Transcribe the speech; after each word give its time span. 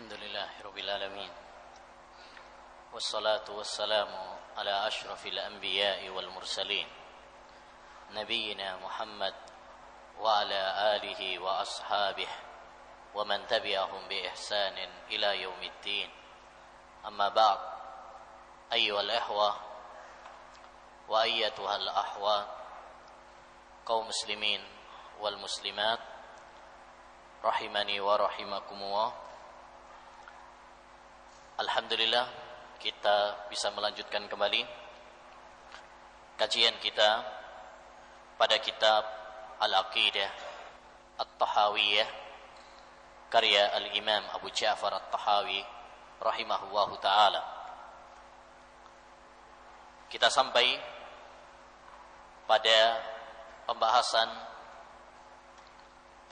الحمد 0.00 0.20
لله 0.20 0.48
رب 0.64 0.78
العالمين 0.78 1.32
والصلاة 2.92 3.44
والسلام 3.50 4.08
على 4.56 4.86
أشرف 4.86 5.26
الأنبياء 5.26 6.08
والمرسلين 6.08 6.88
نبينا 8.10 8.76
محمد 8.76 9.34
وعلى 10.18 10.62
آله 10.96 11.38
وأصحابه 11.38 12.28
ومن 13.14 13.46
تبعهم 13.46 14.08
بإحسان 14.08 14.88
إلى 15.12 15.42
يوم 15.42 15.62
الدين. 15.62 16.10
أما 17.06 17.28
بعد 17.28 17.60
أيها 18.72 19.00
الإخوة 19.00 19.56
وأيتها 21.08 21.76
الأحوات 21.76 22.48
قوم 23.86 24.08
مسلمين 24.08 24.64
والمسلمات 25.20 26.00
rahimani 27.40 27.96
wa 28.04 28.20
rahimakumullah 28.20 29.29
Alhamdulillah 31.60 32.24
kita 32.80 33.44
bisa 33.52 33.68
melanjutkan 33.76 34.24
kembali 34.24 34.64
kajian 36.40 36.72
kita 36.80 37.20
pada 38.40 38.56
kitab 38.64 39.04
Al-Aqidah 39.60 40.30
At-Tahawiyah 41.20 42.08
karya 43.28 43.76
Al-Imam 43.76 44.24
Abu 44.32 44.48
Ja'far 44.56 44.88
At-Tahawi 45.04 45.60
rahimahullahu 46.24 46.96
taala 47.04 47.44
kita 50.08 50.32
sampai 50.32 50.80
pada 52.48 52.78
pembahasan 53.68 54.32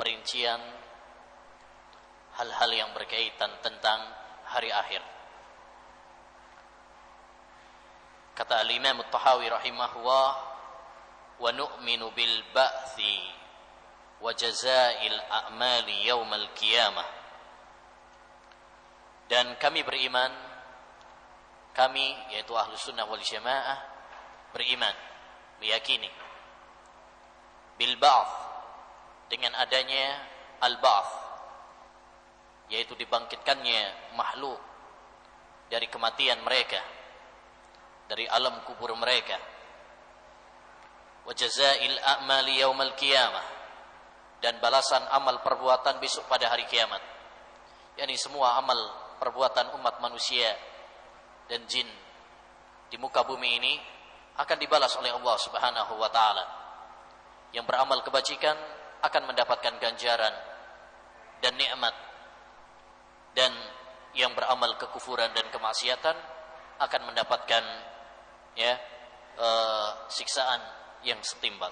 perincian 0.00 0.56
hal-hal 2.41 2.70
yang 2.72 2.91
berkaitan 2.97 3.52
tentang 3.60 4.00
hari 4.48 4.72
akhir. 4.72 5.17
Kata 8.39 8.62
Al-Imam 8.62 9.03
At-Tahawi 9.03 9.50
rahimahullah, 9.50 10.31
"Wa 11.42 11.50
nu'minu 11.50 12.14
bil 12.14 12.47
ba'thi 12.55 13.19
wa 14.22 14.30
jazaa'il 14.30 15.19
a'mali 15.27 16.06
yaumal 16.06 16.47
qiyamah." 16.55 17.08
Dan 19.27 19.58
kami 19.58 19.83
beriman 19.83 20.30
kami 21.75 22.14
yaitu 22.30 22.55
ahlu 22.55 22.78
sunnah 22.78 23.06
wal 23.11 23.22
jamaah 23.22 23.78
beriman 24.55 24.95
meyakini 25.62 26.11
bil 27.78 27.95
ba'th 27.98 28.34
dengan 29.30 29.55
adanya 29.58 30.27
al 30.58 30.75
ba'th 30.83 31.12
yaitu 32.73 32.98
dibangkitkannya 32.98 34.14
makhluk 34.19 34.58
dari 35.70 35.86
kematian 35.86 36.42
mereka 36.42 36.83
dari 38.09 38.25
alam 38.25 38.64
kubur 38.64 38.97
mereka. 38.97 39.37
Wa 41.28 41.33
jazail 41.37 41.95
a'mali 42.01 42.64
yaumal 42.64 42.97
qiyamah. 42.97 43.61
Dan 44.39 44.62
balasan 44.62 45.03
amal 45.12 45.42
perbuatan 45.45 45.98
besok 46.01 46.25
pada 46.31 46.48
hari 46.48 46.64
kiamat. 46.70 47.03
Yakni 47.98 48.14
semua 48.14 48.55
amal 48.56 48.79
perbuatan 49.19 49.75
umat 49.75 49.98
manusia 49.98 50.55
dan 51.51 51.67
jin 51.67 51.91
di 52.86 52.97
muka 52.97 53.27
bumi 53.27 53.59
ini 53.59 53.75
akan 54.39 54.56
dibalas 54.62 54.95
oleh 54.95 55.11
Allah 55.11 55.36
Subhanahu 55.42 55.98
wa 55.98 56.06
taala. 56.09 56.45
Yang 57.51 57.67
beramal 57.67 57.98
kebajikan 58.06 58.55
akan 59.03 59.23
mendapatkan 59.34 59.75
ganjaran 59.83 60.34
dan 61.42 61.53
nikmat. 61.59 61.95
Dan 63.34 63.51
yang 64.14 64.33
beramal 64.39 64.79
kekufuran 64.79 65.34
dan 65.34 65.51
kemaksiatan 65.51 66.17
akan 66.79 67.01
mendapatkan 67.11 67.64
ya 68.58 68.74
uh, 69.39 69.91
siksaan 70.11 70.58
yang 71.07 71.23
setimbang. 71.23 71.70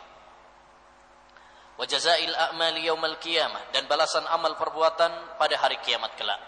Wa 1.77 1.85
jazail 1.85 2.33
a'mali 2.33 2.87
yaumal 2.87 3.19
qiyamah 3.21 3.75
dan 3.75 3.85
balasan 3.91 4.25
amal 4.31 4.57
perbuatan 4.57 5.37
pada 5.37 5.55
hari 5.61 5.77
kiamat 5.83 6.15
kelak. 6.17 6.41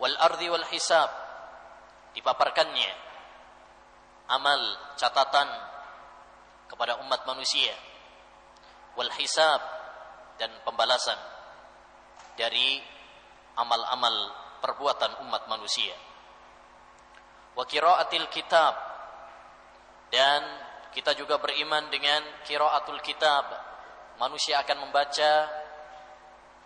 Wal 0.00 0.16
ardi 0.16 0.48
wal 0.48 0.66
hisab 0.72 1.12
dipaparkannya 2.16 2.92
amal 4.32 4.58
catatan 4.98 5.46
kepada 6.66 6.98
umat 7.04 7.22
manusia. 7.28 7.76
Wal 8.98 9.12
hisab 9.14 9.62
dan 10.40 10.50
pembalasan 10.66 11.18
dari 12.34 12.82
amal-amal 13.58 14.14
perbuatan 14.62 15.22
umat 15.26 15.46
manusia. 15.46 15.94
Wa 17.54 17.66
qiraatil 17.66 18.26
kitab 18.30 18.87
dan 20.08 20.40
kita 20.92 21.12
juga 21.14 21.36
beriman 21.38 21.86
dengan 21.92 22.24
qiraatul 22.44 23.00
kitab. 23.04 23.44
Manusia 24.18 24.58
akan 24.66 24.88
membaca 24.88 25.32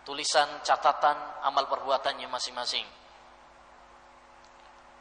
tulisan 0.08 0.48
catatan 0.64 1.44
amal 1.44 1.68
perbuatannya 1.68 2.26
masing-masing. 2.30 2.86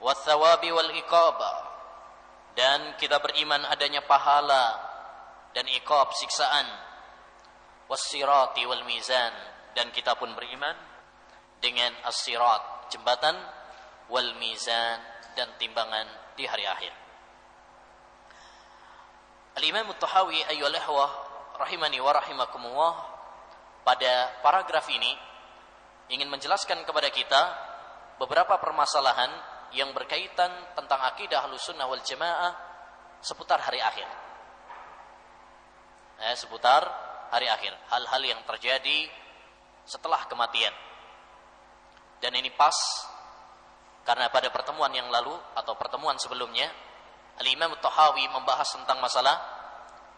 Wa 0.01 0.13
thawabi 0.17 0.69
wal 0.73 0.91
iqab 0.97 1.39
dan 2.57 2.97
kita 2.99 3.21
beriman 3.21 3.63
adanya 3.69 4.03
pahala 4.03 4.77
dan 5.53 5.69
iqab 5.69 6.11
siksaan. 6.17 6.67
Wasirati 7.87 8.63
wal 8.63 8.87
mizan 8.87 9.35
dan 9.75 9.91
kita 9.91 10.15
pun 10.15 10.31
beriman 10.31 10.75
dengan 11.59 11.91
as-sirat, 12.07 12.87
jembatan 12.87 13.35
wal 14.07 14.31
mizan 14.39 14.99
dan 15.35 15.51
timbangan 15.59 16.07
di 16.39 16.47
hari 16.47 16.63
akhir. 16.67 17.00
Al-Imam 19.59 19.91
At-Tahawi 19.91 20.47
ayyuhal 20.47 20.79
rahimani 21.59 21.99
wa 21.99 22.11
rahimakumullah 22.15 22.93
pada 23.83 24.39
paragraf 24.39 24.87
ini 24.87 25.11
ingin 26.07 26.31
menjelaskan 26.31 26.87
kepada 26.87 27.11
kita 27.11 27.41
beberapa 28.15 28.55
permasalahan 28.61 29.31
yang 29.75 29.91
berkaitan 29.95 30.51
tentang 30.75 30.99
akidah 31.03 31.47
Ahlussunnah 31.47 31.87
wal 31.87 32.03
Jamaah 32.03 32.53
seputar 33.23 33.59
hari 33.63 33.79
akhir. 33.79 34.07
Eh, 36.21 36.35
seputar 36.37 36.83
hari 37.31 37.47
akhir, 37.47 37.73
hal-hal 37.89 38.21
yang 38.21 38.41
terjadi 38.45 39.09
setelah 39.87 40.27
kematian. 40.27 40.73
Dan 42.21 42.37
ini 42.37 42.53
pas 42.53 42.75
karena 44.05 44.29
pada 44.29 44.53
pertemuan 44.53 44.91
yang 44.93 45.09
lalu 45.09 45.33
atau 45.57 45.73
pertemuan 45.73 46.17
sebelumnya 46.21 46.69
Al-Imam 47.39 47.71
Tahawi 47.79 48.27
membahas 48.33 48.67
tentang 48.75 48.99
masalah 48.99 49.39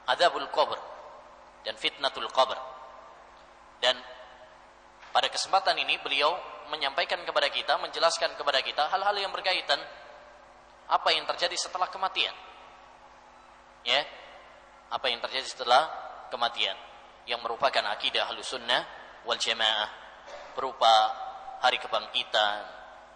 adabul 0.09 0.49
qabr 0.49 0.79
dan 1.63 1.77
fitnatul 1.77 2.27
qabr. 2.33 2.57
Dan 3.83 3.95
pada 5.13 5.27
kesempatan 5.29 5.77
ini 5.77 5.99
beliau 6.01 6.33
menyampaikan 6.71 7.21
kepada 7.21 7.51
kita, 7.53 7.77
menjelaskan 7.77 8.33
kepada 8.33 8.63
kita 8.65 8.89
hal-hal 8.89 9.15
yang 9.15 9.29
berkaitan 9.29 9.77
apa 10.89 11.09
yang 11.13 11.23
terjadi 11.29 11.55
setelah 11.55 11.87
kematian. 11.87 12.33
Ya. 13.83 14.01
Apa 14.93 15.09
yang 15.09 15.19
terjadi 15.25 15.47
setelah 15.49 15.89
kematian 16.29 16.77
yang 17.25 17.41
merupakan 17.41 17.81
akidah 17.93 18.29
Ahlussunnah 18.29 18.81
wal 19.25 19.39
Jamaah 19.39 19.89
berupa 20.53 20.93
hari 21.63 21.79
kebangkitan, 21.79 22.61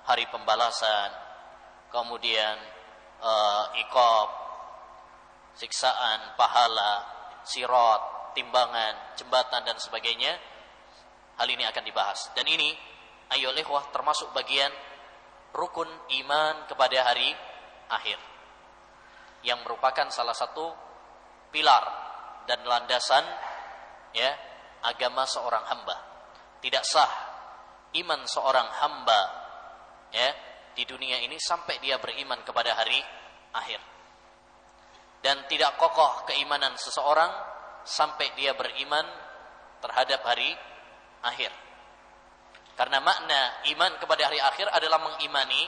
hari 0.08 0.26
pembalasan, 0.32 1.12
kemudian 1.92 2.56
uh, 3.22 3.66
ikob, 3.82 4.30
siksaan, 5.58 6.38
pahala, 6.38 7.06
sirot, 7.42 8.34
timbangan, 8.38 9.18
jembatan 9.18 9.66
dan 9.66 9.78
sebagainya. 9.82 10.38
Hal 11.38 11.48
ini 11.50 11.66
akan 11.66 11.84
dibahas. 11.86 12.34
Dan 12.34 12.46
ini 12.50 12.74
ayo 13.34 13.54
ikhwah 13.54 13.90
termasuk 13.94 14.34
bagian 14.34 14.70
rukun 15.54 15.90
iman 16.24 16.66
kepada 16.70 17.14
hari 17.14 17.34
akhir 17.90 18.20
yang 19.46 19.62
merupakan 19.64 20.10
salah 20.10 20.34
satu 20.34 20.74
pilar 21.54 21.84
dan 22.50 22.62
landasan 22.66 23.24
ya 24.14 24.34
agama 24.86 25.26
seorang 25.30 25.66
hamba. 25.66 25.98
Tidak 26.58 26.84
sah 26.84 27.12
iman 28.02 28.22
seorang 28.26 28.68
hamba 28.82 29.22
ya 30.12 30.30
di 30.78 30.86
dunia 30.86 31.18
ini 31.26 31.42
sampai 31.42 31.82
dia 31.82 31.98
beriman 31.98 32.38
kepada 32.46 32.78
hari 32.78 33.02
akhir. 33.58 33.82
Dan 35.26 35.50
tidak 35.50 35.82
kokoh 35.82 36.30
keimanan 36.30 36.78
seseorang 36.78 37.34
sampai 37.82 38.38
dia 38.38 38.54
beriman 38.54 39.02
terhadap 39.82 40.22
hari 40.22 40.54
akhir. 41.26 41.50
Karena 42.78 43.02
makna 43.02 43.66
iman 43.74 43.98
kepada 43.98 44.30
hari 44.30 44.38
akhir 44.38 44.70
adalah 44.70 45.02
mengimani 45.02 45.66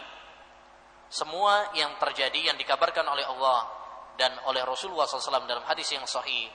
semua 1.10 1.74
yang 1.74 1.98
terjadi 1.98 2.54
yang 2.54 2.58
dikabarkan 2.62 3.02
oleh 3.10 3.26
Allah 3.26 3.66
dan 4.14 4.38
oleh 4.46 4.62
Rasulullah 4.62 5.10
SAW 5.10 5.50
dalam 5.50 5.66
hadis 5.66 5.90
yang 5.90 6.06
sahih. 6.06 6.54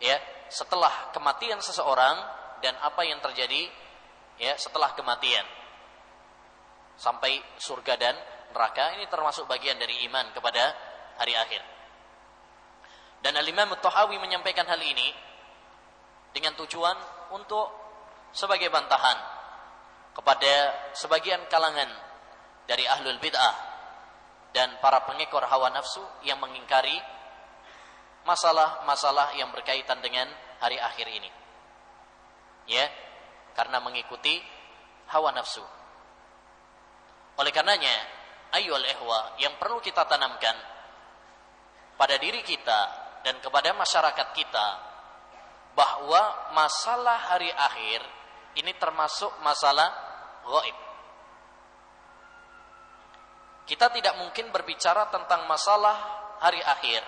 Ya, 0.00 0.16
setelah 0.48 1.12
kematian 1.12 1.60
seseorang 1.60 2.16
dan 2.64 2.72
apa 2.80 3.04
yang 3.04 3.20
terjadi 3.20 3.68
ya 4.40 4.56
setelah 4.56 4.92
kematian 4.96 5.44
sampai 6.96 7.38
surga 7.60 7.94
dan 8.00 8.16
neraka 8.52 8.96
ini 8.96 9.04
termasuk 9.12 9.44
bagian 9.44 9.76
dari 9.76 10.04
iman 10.08 10.32
kepada 10.32 10.64
hari 11.20 11.36
akhir. 11.36 11.62
Dan 13.20 13.36
Al-Imam 13.36 13.72
Tahawi 13.80 14.16
menyampaikan 14.20 14.64
hal 14.68 14.80
ini 14.80 15.12
dengan 16.32 16.56
tujuan 16.60 16.96
untuk 17.32 17.68
sebagai 18.32 18.68
bantahan 18.68 19.18
kepada 20.16 20.52
sebagian 20.96 21.44
kalangan 21.48 21.88
dari 22.68 22.84
ahlul 22.88 23.20
bid'ah 23.20 23.54
dan 24.56 24.72
para 24.80 25.04
pengekor 25.04 25.44
hawa 25.44 25.68
nafsu 25.72 26.00
yang 26.24 26.40
mengingkari 26.40 26.96
masalah-masalah 28.24 29.36
yang 29.36 29.52
berkaitan 29.52 30.00
dengan 30.00 30.26
hari 30.60 30.80
akhir 30.80 31.06
ini. 31.12 31.30
Ya, 32.66 32.88
karena 33.54 33.78
mengikuti 33.78 34.40
hawa 35.12 35.30
nafsu. 35.30 35.62
Oleh 37.36 37.52
karenanya, 37.52 37.94
ayyul 38.56 38.80
ihwa 38.80 39.36
yang 39.42 39.60
perlu 39.60 39.80
kita 39.84 40.08
tanamkan 40.08 40.56
pada 41.96 42.16
diri 42.16 42.40
kita 42.40 42.80
dan 43.24 43.36
kepada 43.44 43.76
masyarakat 43.76 44.28
kita 44.32 44.66
bahwa 45.76 46.52
masalah 46.56 47.36
hari 47.36 47.52
akhir 47.52 48.00
ini 48.56 48.72
termasuk 48.80 49.28
masalah 49.44 49.92
gaib. 50.48 50.78
Kita 53.66 53.90
tidak 53.92 54.14
mungkin 54.16 54.48
berbicara 54.54 55.10
tentang 55.12 55.44
masalah 55.44 55.96
hari 56.40 56.62
akhir 56.62 57.02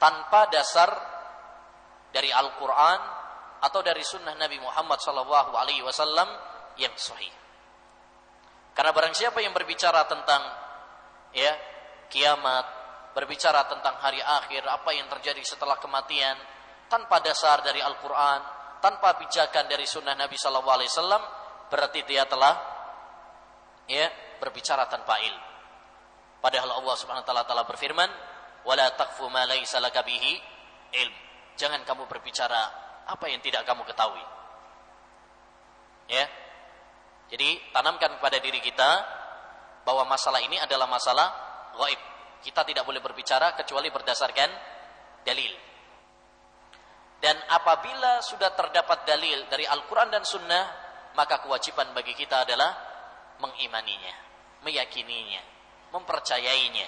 tanpa 0.00 0.48
dasar 0.48 0.88
dari 2.14 2.30
Al-Quran 2.30 3.00
atau 3.60 3.80
dari 3.82 4.00
Sunnah 4.06 4.38
Nabi 4.38 4.62
Muhammad 4.62 5.02
SAW 5.02 5.52
yang 6.78 6.94
sahih. 6.94 7.43
Karena 8.74 8.90
barang 8.90 9.14
siapa 9.14 9.38
yang 9.38 9.54
berbicara 9.54 10.02
tentang 10.10 10.42
ya 11.30 11.54
kiamat, 12.10 12.66
berbicara 13.14 13.70
tentang 13.70 13.94
hari 14.02 14.18
akhir, 14.18 14.66
apa 14.66 14.90
yang 14.90 15.06
terjadi 15.06 15.40
setelah 15.46 15.78
kematian, 15.78 16.34
tanpa 16.90 17.22
dasar 17.22 17.62
dari 17.62 17.78
Al-Quran, 17.78 18.40
tanpa 18.82 19.14
pijakan 19.22 19.70
dari 19.70 19.86
Sunnah 19.86 20.18
Nabi 20.18 20.34
SAW, 20.34 21.70
berarti 21.70 22.02
dia 22.04 22.26
telah 22.26 22.54
ya 23.86 24.10
berbicara 24.42 24.90
tanpa 24.90 25.22
ilmu. 25.22 25.48
Padahal 26.42 26.76
Allah 26.76 26.94
Subhanahu 26.98 27.24
wa 27.24 27.28
taala 27.30 27.44
telah 27.48 27.64
berfirman, 27.64 28.10
wala 28.68 28.92
taqfu 28.92 29.30
ma 29.32 29.48
laysa 29.48 29.80
laka 29.80 30.04
bihi 30.04 30.36
ilm. 31.00 31.16
Jangan 31.56 31.86
kamu 31.86 32.04
berbicara 32.10 32.60
apa 33.08 33.24
yang 33.30 33.40
tidak 33.40 33.64
kamu 33.64 33.86
ketahui. 33.88 34.20
Ya. 36.12 36.28
Jadi 37.34 37.74
tanamkan 37.74 38.14
kepada 38.14 38.38
diri 38.38 38.62
kita 38.62 38.90
bahwa 39.82 40.06
masalah 40.06 40.38
ini 40.38 40.54
adalah 40.54 40.86
masalah 40.86 41.26
gaib. 41.74 41.98
Kita 42.46 42.62
tidak 42.62 42.86
boleh 42.86 43.02
berbicara 43.02 43.58
kecuali 43.58 43.90
berdasarkan 43.90 44.50
dalil. 45.26 45.50
Dan 47.18 47.34
apabila 47.50 48.22
sudah 48.22 48.54
terdapat 48.54 49.02
dalil 49.02 49.50
dari 49.50 49.66
Al-Quran 49.66 50.14
dan 50.14 50.22
Sunnah, 50.22 50.64
maka 51.18 51.42
kewajiban 51.42 51.90
bagi 51.90 52.14
kita 52.14 52.46
adalah 52.46 52.70
mengimaninya, 53.42 54.14
meyakininya, 54.62 55.42
mempercayainya, 55.90 56.86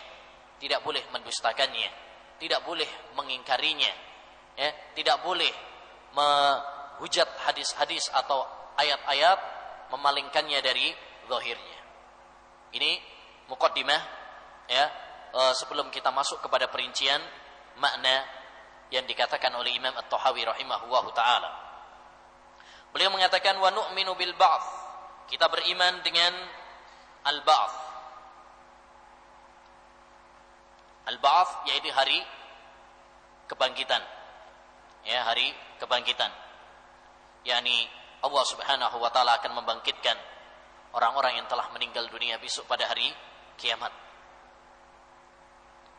tidak 0.62 0.78
boleh 0.86 1.02
mendustakannya, 1.10 1.90
tidak 2.38 2.62
boleh 2.62 2.86
mengingkarinya, 3.18 3.92
ya, 4.54 4.70
tidak 4.94 5.26
boleh 5.26 5.50
menghujat 6.14 7.26
hadis-hadis 7.50 8.14
atau 8.14 8.46
ayat-ayat 8.78 9.55
memalingkannya 9.92 10.58
dari 10.62 10.90
zahirnya. 11.26 11.80
Ini 12.74 12.90
mukaddimah 13.50 14.02
ya 14.66 14.84
e, 15.30 15.40
sebelum 15.54 15.90
kita 15.94 16.10
masuk 16.10 16.42
kepada 16.42 16.66
perincian 16.66 17.22
makna 17.78 18.26
yang 18.90 19.06
dikatakan 19.06 19.50
oleh 19.54 19.74
Imam 19.74 19.94
At-Tahawi 19.94 20.46
rahimahullahu 20.46 21.10
taala. 21.14 21.50
Beliau 22.94 23.10
mengatakan 23.10 23.58
wa 23.58 23.70
nu'minu 23.70 24.14
bil 24.14 24.34
ba'th. 24.34 24.86
Kita 25.26 25.50
beriman 25.50 26.06
dengan 26.06 26.32
al-ba'th 27.26 27.86
Al-Ba'ath 31.06 31.70
yaitu 31.70 31.86
hari 31.94 32.18
kebangkitan. 33.46 34.02
Ya, 35.06 35.22
hari 35.22 35.54
kebangkitan. 35.78 36.30
yakni 37.46 37.86
Allah 38.24 38.44
Subhanahu 38.48 38.96
wa 38.96 39.10
taala 39.12 39.36
akan 39.36 39.52
membangkitkan 39.60 40.16
orang-orang 40.96 41.42
yang 41.42 41.46
telah 41.50 41.68
meninggal 41.76 42.08
dunia 42.08 42.40
besok 42.40 42.64
pada 42.64 42.88
hari 42.88 43.12
kiamat. 43.60 43.92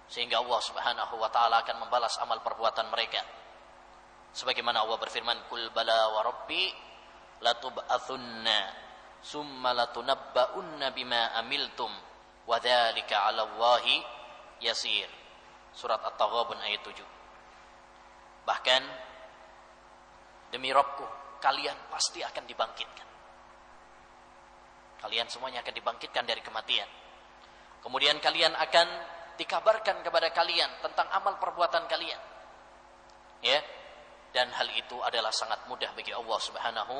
Sehingga 0.07 0.39
Allah 0.39 0.61
Subhanahu 0.63 1.19
wa 1.19 1.29
taala 1.29 1.61
akan 1.61 1.85
membalas 1.85 2.15
amal 2.23 2.39
perbuatan 2.41 2.87
mereka. 2.89 3.21
Sebagaimana 4.33 4.81
Allah 4.81 4.97
berfirman, 4.97 5.49
"Kul 5.51 5.69
bala 5.75 6.15
wa 6.15 6.21
rabbi 6.25 6.71
latub'atsunna 7.43 8.59
summa 9.21 9.75
latunabba'unna 9.75 10.93
bima 10.95 11.35
amiltum 11.37 11.91
wa 12.47 12.57
dzalika 12.57 13.27
'ala 13.27 13.45
Allahi 13.45 14.17
yasir. 14.63 15.09
Surat 15.77 16.01
At-Taghabun 16.01 16.57
ayat 16.65 16.81
7. 16.81 17.05
Bahkan 18.47 18.81
demi 20.49 20.71
Robku, 20.71 21.05
kalian 21.39 21.77
pasti 21.91 22.21
akan 22.23 22.43
dibangkitkan. 22.45 23.07
Kalian 24.97 25.27
semuanya 25.29 25.61
akan 25.61 25.73
dibangkitkan 25.77 26.25
dari 26.25 26.41
kematian. 26.41 26.89
Kemudian 27.85 28.17
kalian 28.17 28.53
akan 28.57 28.87
dikabarkan 29.37 30.01
kepada 30.01 30.33
kalian 30.33 30.69
tentang 30.81 31.07
amal 31.13 31.37
perbuatan 31.37 31.85
kalian. 31.85 32.21
Ya. 33.45 33.61
Dan 34.33 34.51
hal 34.51 34.67
itu 34.75 34.97
adalah 35.01 35.31
sangat 35.31 35.65
mudah 35.71 35.93
bagi 35.95 36.11
Allah 36.11 36.39
Subhanahu 36.41 36.95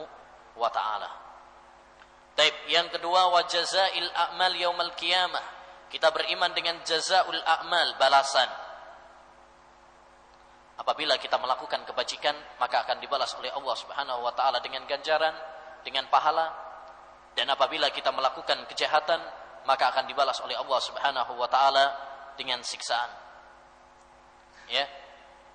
wa 0.55 0.69
taala. 0.71 1.09
Taib, 2.37 2.53
yang 2.69 2.87
kedua 2.93 3.33
wa 3.33 3.41
jazail 3.49 4.09
a'mal 4.13 4.53
yaumal 4.53 4.93
qiyamah 4.93 5.57
kita 5.87 6.11
beriman 6.11 6.51
dengan 6.51 6.83
jazaul 6.83 7.39
a'mal, 7.39 7.95
balasan. 7.95 8.47
Apabila 10.77 11.17
kita 11.17 11.41
melakukan 11.41 11.81
kebajikan, 11.89 12.37
maka 12.61 12.85
akan 12.85 13.01
dibalas 13.01 13.33
oleh 13.37 13.49
Allah 13.49 13.75
Subhanahu 13.75 14.21
wa 14.21 14.33
taala 14.37 14.61
dengan 14.61 14.85
ganjaran, 14.85 15.33
dengan 15.81 16.05
pahala. 16.07 16.53
Dan 17.33 17.49
apabila 17.49 17.89
kita 17.89 18.13
melakukan 18.13 18.65
kejahatan, 18.69 19.21
maka 19.65 19.89
akan 19.89 20.05
dibalas 20.05 20.37
oleh 20.45 20.53
Allah 20.53 20.79
Subhanahu 20.81 21.33
wa 21.37 21.49
taala 21.49 21.85
dengan 22.37 22.61
siksaan. 22.61 23.09
Ya. 24.69 24.85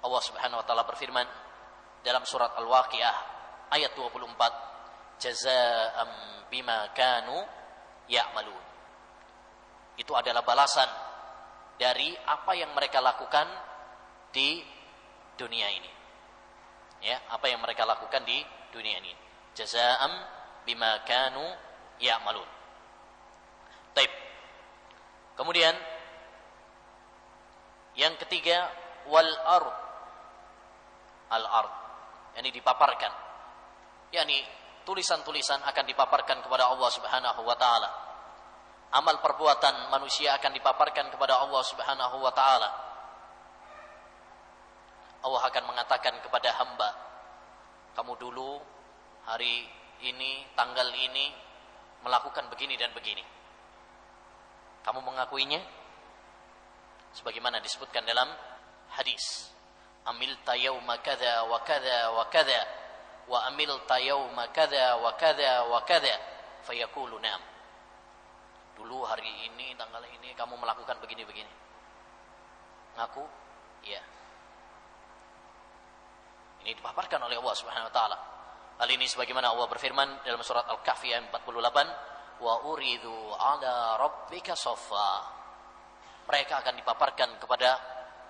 Allah 0.02 0.23
Subhanahu 0.26 0.59
wa 0.59 0.67
taala 0.67 0.83
berfirman 0.83 1.26
dalam 2.02 2.26
surat 2.26 2.50
Al-Waqiah 2.59 3.17
ayat 3.71 3.95
24, 3.95 5.23
"Jazaa'an 5.23 6.11
bima 6.50 6.91
kanu 6.91 7.38
ya'malun." 8.11 8.73
itu 10.00 10.12
adalah 10.17 10.41
balasan 10.41 10.88
dari 11.76 12.14
apa 12.17 12.52
yang 12.57 12.73
mereka 12.73 13.02
lakukan 13.02 13.45
di 14.33 14.62
dunia 15.37 15.69
ini. 15.71 15.91
Ya, 17.03 17.19
apa 17.31 17.51
yang 17.51 17.59
mereka 17.59 17.83
lakukan 17.83 18.23
di 18.23 18.39
dunia 18.71 18.99
ini. 19.03 19.12
Jazaa'am 19.59 20.12
bima 20.65 21.03
kanu 21.03 21.43
ya'malun. 21.99 22.47
Taib. 23.93 24.12
Kemudian 25.35 25.75
yang 27.99 28.15
ketiga 28.23 28.71
wal 29.11 29.33
ard. 29.47 29.75
Al 31.33 31.45
ard. 31.45 31.73
Ini 32.39 32.49
dipaparkan. 32.49 33.12
yakni 34.12 34.45
tulisan-tulisan 34.85 35.65
akan 35.65 35.85
dipaparkan 35.89 36.45
kepada 36.45 36.69
Allah 36.69 36.91
Subhanahu 36.93 37.49
wa 37.49 37.57
taala 37.57 38.12
amal 38.93 39.25
perbuatan 39.25 39.89
manusia 39.89 40.37
akan 40.37 40.53
dipaparkan 40.53 41.09
kepada 41.09 41.41
Allah 41.41 41.62
Subhanahu 41.65 42.17
wa 42.21 42.33
taala. 42.33 42.69
Allah 45.23 45.43
akan 45.47 45.64
mengatakan 45.71 46.19
kepada 46.23 46.50
hamba, 46.59 46.91
kamu 47.95 48.19
dulu 48.19 48.59
hari 49.26 49.67
ini, 50.02 50.47
tanggal 50.59 50.91
ini 50.91 51.31
melakukan 52.02 52.50
begini 52.50 52.75
dan 52.75 52.91
begini. 52.91 53.23
Kamu 54.83 54.99
mengakuinya? 54.99 55.62
Sebagaimana 57.14 57.62
disebutkan 57.62 58.02
dalam 58.02 58.26
hadis. 58.99 59.50
Amil 60.02 60.35
tayawma 60.43 60.99
kada 60.99 61.47
wa 61.47 61.62
kada 61.62 62.11
wa 62.11 62.26
kada 62.26 62.83
wa 63.31 63.38
amil 63.47 63.71
tayawma 63.87 64.50
kada 64.50 64.99
wa 64.99 65.14
kada 65.14 65.62
wa 65.71 65.79
kada 65.87 66.14
fayakulu 66.67 67.19
na'am 67.23 67.43
dulu 68.75 69.07
hari 69.07 69.29
ini 69.47 69.79
tanggal 69.79 70.02
ini 70.02 70.35
kamu 70.35 70.59
melakukan 70.59 70.99
begini-begini 70.99 71.50
ngaku 72.99 73.23
ya 73.87 74.02
ini 76.62 76.73
dipaparkan 76.78 77.21
oleh 77.26 77.37
Allah 77.38 77.54
Subhanahu 77.59 77.88
wa 77.90 77.95
taala. 77.95 78.19
Hal 78.78 78.88
ini 78.90 79.07
sebagaimana 79.07 79.52
Allah 79.52 79.66
berfirman 79.71 80.26
dalam 80.26 80.42
surat 80.42 80.66
Al-Kahfi 80.66 81.14
ayat 81.14 81.31
48 81.31 82.42
wa 82.42 82.54
uridu 82.71 83.14
ala 83.38 83.99
rabbika 83.99 84.59
saffa. 84.59 85.42
Mereka 86.26 86.54
akan 86.62 86.75
dipaparkan 86.78 87.38
kepada 87.38 87.78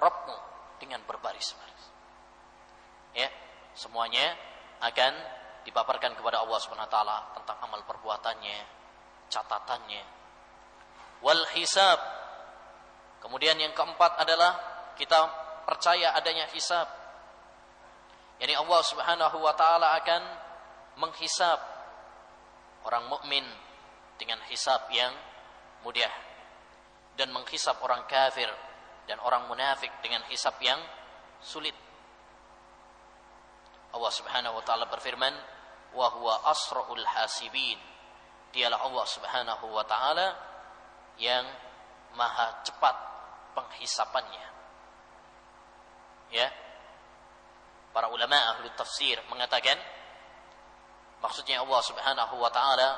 Rabbmu 0.00 0.36
dengan 0.80 1.04
berbaris-baris 1.06 1.92
ya 3.12 3.28
semuanya 3.76 4.36
akan 4.82 5.12
dipaparkan 5.62 6.18
kepada 6.18 6.42
Allah 6.42 6.58
Subhanahu 6.58 6.88
wa 6.88 6.92
taala 6.92 7.18
tentang 7.38 7.56
amal 7.62 7.80
perbuatannya 7.86 8.58
catatannya. 9.30 10.02
Wal 11.22 11.44
hisab. 11.54 12.00
Kemudian 13.22 13.54
yang 13.54 13.70
keempat 13.70 14.18
adalah 14.18 14.58
kita 14.98 15.30
percaya 15.62 16.10
adanya 16.18 16.50
hisab 16.50 16.90
yani 18.42 18.58
Allah 18.58 18.80
Subhanahu 18.82 19.38
wa 19.38 19.54
taala 19.54 19.94
akan 20.02 20.22
menghisab 20.98 21.62
orang 22.82 23.06
mukmin 23.06 23.46
dengan 24.18 24.42
hisab 24.50 24.82
yang 24.90 25.14
mudah 25.86 26.10
dan 27.14 27.30
menghisap 27.30 27.78
orang 27.86 28.02
kafir 28.10 28.50
dan 29.06 29.22
orang 29.22 29.46
munafik 29.46 29.94
dengan 30.02 30.26
hisab 30.26 30.58
yang 30.58 30.78
sulit. 31.38 31.74
Allah 33.92 34.10
Subhanahu 34.10 34.58
wa 34.58 34.64
taala 34.66 34.90
berfirman, 34.90 35.34
"Wa 35.94 36.10
huwa 36.18 36.42
asraul 36.50 37.04
hasibin." 37.04 37.78
Dialah 38.50 38.82
Allah 38.82 39.06
Subhanahu 39.06 39.70
wa 39.70 39.84
taala 39.86 40.34
yang 41.20 41.46
maha 42.18 42.58
cepat 42.66 42.96
penghisapannya. 43.54 44.46
Ya. 46.32 46.48
Para 47.92 48.08
ulama 48.08 48.56
ahli 48.56 48.72
tafsir 48.72 49.20
mengatakan 49.28 49.76
maksudnya 51.20 51.60
Allah 51.60 51.80
Subhanahu 51.84 52.40
wa 52.40 52.48
taala 52.48 52.96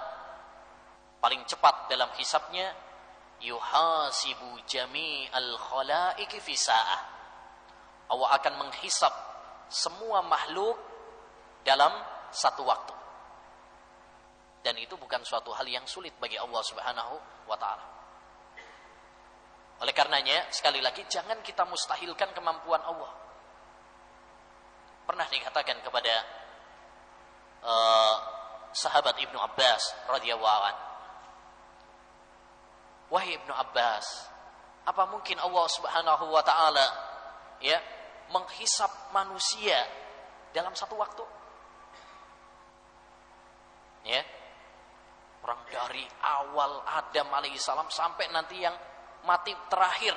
paling 1.19 1.43
cepat 1.51 1.91
dalam 1.91 2.07
hisapnya 2.15 2.71
yuhasibu 3.43 4.63
jami'al 4.71 5.59
khalaiki 5.59 6.39
fi 6.39 6.55
sa'ah. 6.55 7.01
Allah 8.15 8.29
akan 8.39 8.55
menghisap 8.63 9.11
semua 9.67 10.23
makhluk 10.23 10.79
dalam 11.67 11.91
satu 12.31 12.63
waktu. 12.63 12.95
Dan 14.63 14.79
itu 14.79 14.95
bukan 14.95 15.27
suatu 15.27 15.51
hal 15.53 15.67
yang 15.67 15.85
sulit 15.91 16.15
bagi 16.23 16.39
Allah 16.39 16.63
Subhanahu 16.63 17.15
wa 17.51 17.59
taala. 17.59 17.85
Oleh 19.83 19.91
karenanya 19.91 20.55
sekali 20.55 20.79
lagi 20.79 21.03
jangan 21.11 21.43
kita 21.43 21.67
mustahilkan 21.67 22.31
kemampuan 22.31 22.79
Allah 22.87 23.24
pernah 25.05 25.29
dikatakan 25.29 25.81
kepada 25.85 26.15
uh, 27.65 28.17
sahabat 28.73 29.21
Ibnu 29.21 29.39
Abbas 29.39 29.83
radhiyallahu 30.11 30.63
anhu 30.69 30.85
Wahai 33.13 33.37
Ibnu 33.37 33.53
Abbas, 33.55 34.27
apa 34.89 35.07
mungkin 35.07 35.39
Allah 35.39 35.67
Subhanahu 35.71 36.35
wa 36.35 36.43
taala 36.43 36.87
ya 37.61 37.79
menghisap 38.33 38.91
manusia 39.15 39.77
dalam 40.51 40.75
satu 40.75 40.99
waktu? 40.99 41.23
Ya. 44.09 44.19
Orang 45.45 45.61
dari 45.69 46.03
awal 46.25 46.81
Adam 46.89 47.29
alaihissalam 47.39 47.87
sampai 47.93 48.33
nanti 48.33 48.65
yang 48.65 48.73
mati 49.29 49.53
terakhir 49.69 50.17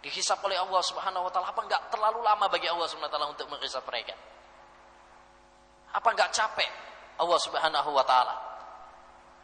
dihisap 0.00 0.40
oleh 0.44 0.56
Allah 0.56 0.82
Subhanahu 0.84 1.28
wa 1.28 1.32
taala 1.32 1.52
apa 1.52 1.60
enggak 1.64 1.82
terlalu 1.92 2.20
lama 2.24 2.46
bagi 2.48 2.68
Allah 2.68 2.88
Subhanahu 2.88 3.10
wa 3.10 3.14
taala 3.14 3.28
untuk 3.32 3.46
menghisap 3.52 3.84
mereka? 3.84 4.16
Apa 5.92 6.08
enggak 6.12 6.30
capek 6.32 6.70
Allah 7.20 7.38
Subhanahu 7.40 7.90
wa 7.92 8.04
taala? 8.04 8.36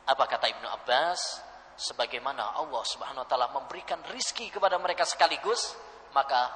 Apa 0.06 0.24
kata 0.24 0.46
Ibnu 0.48 0.68
Abbas? 0.70 1.46
sebagaimana 1.76 2.56
Allah 2.56 2.82
Subhanahu 2.88 3.22
wa 3.22 3.28
taala 3.28 3.52
memberikan 3.52 4.00
rizki 4.08 4.48
kepada 4.48 4.80
mereka 4.80 5.04
sekaligus, 5.04 5.76
maka 6.16 6.48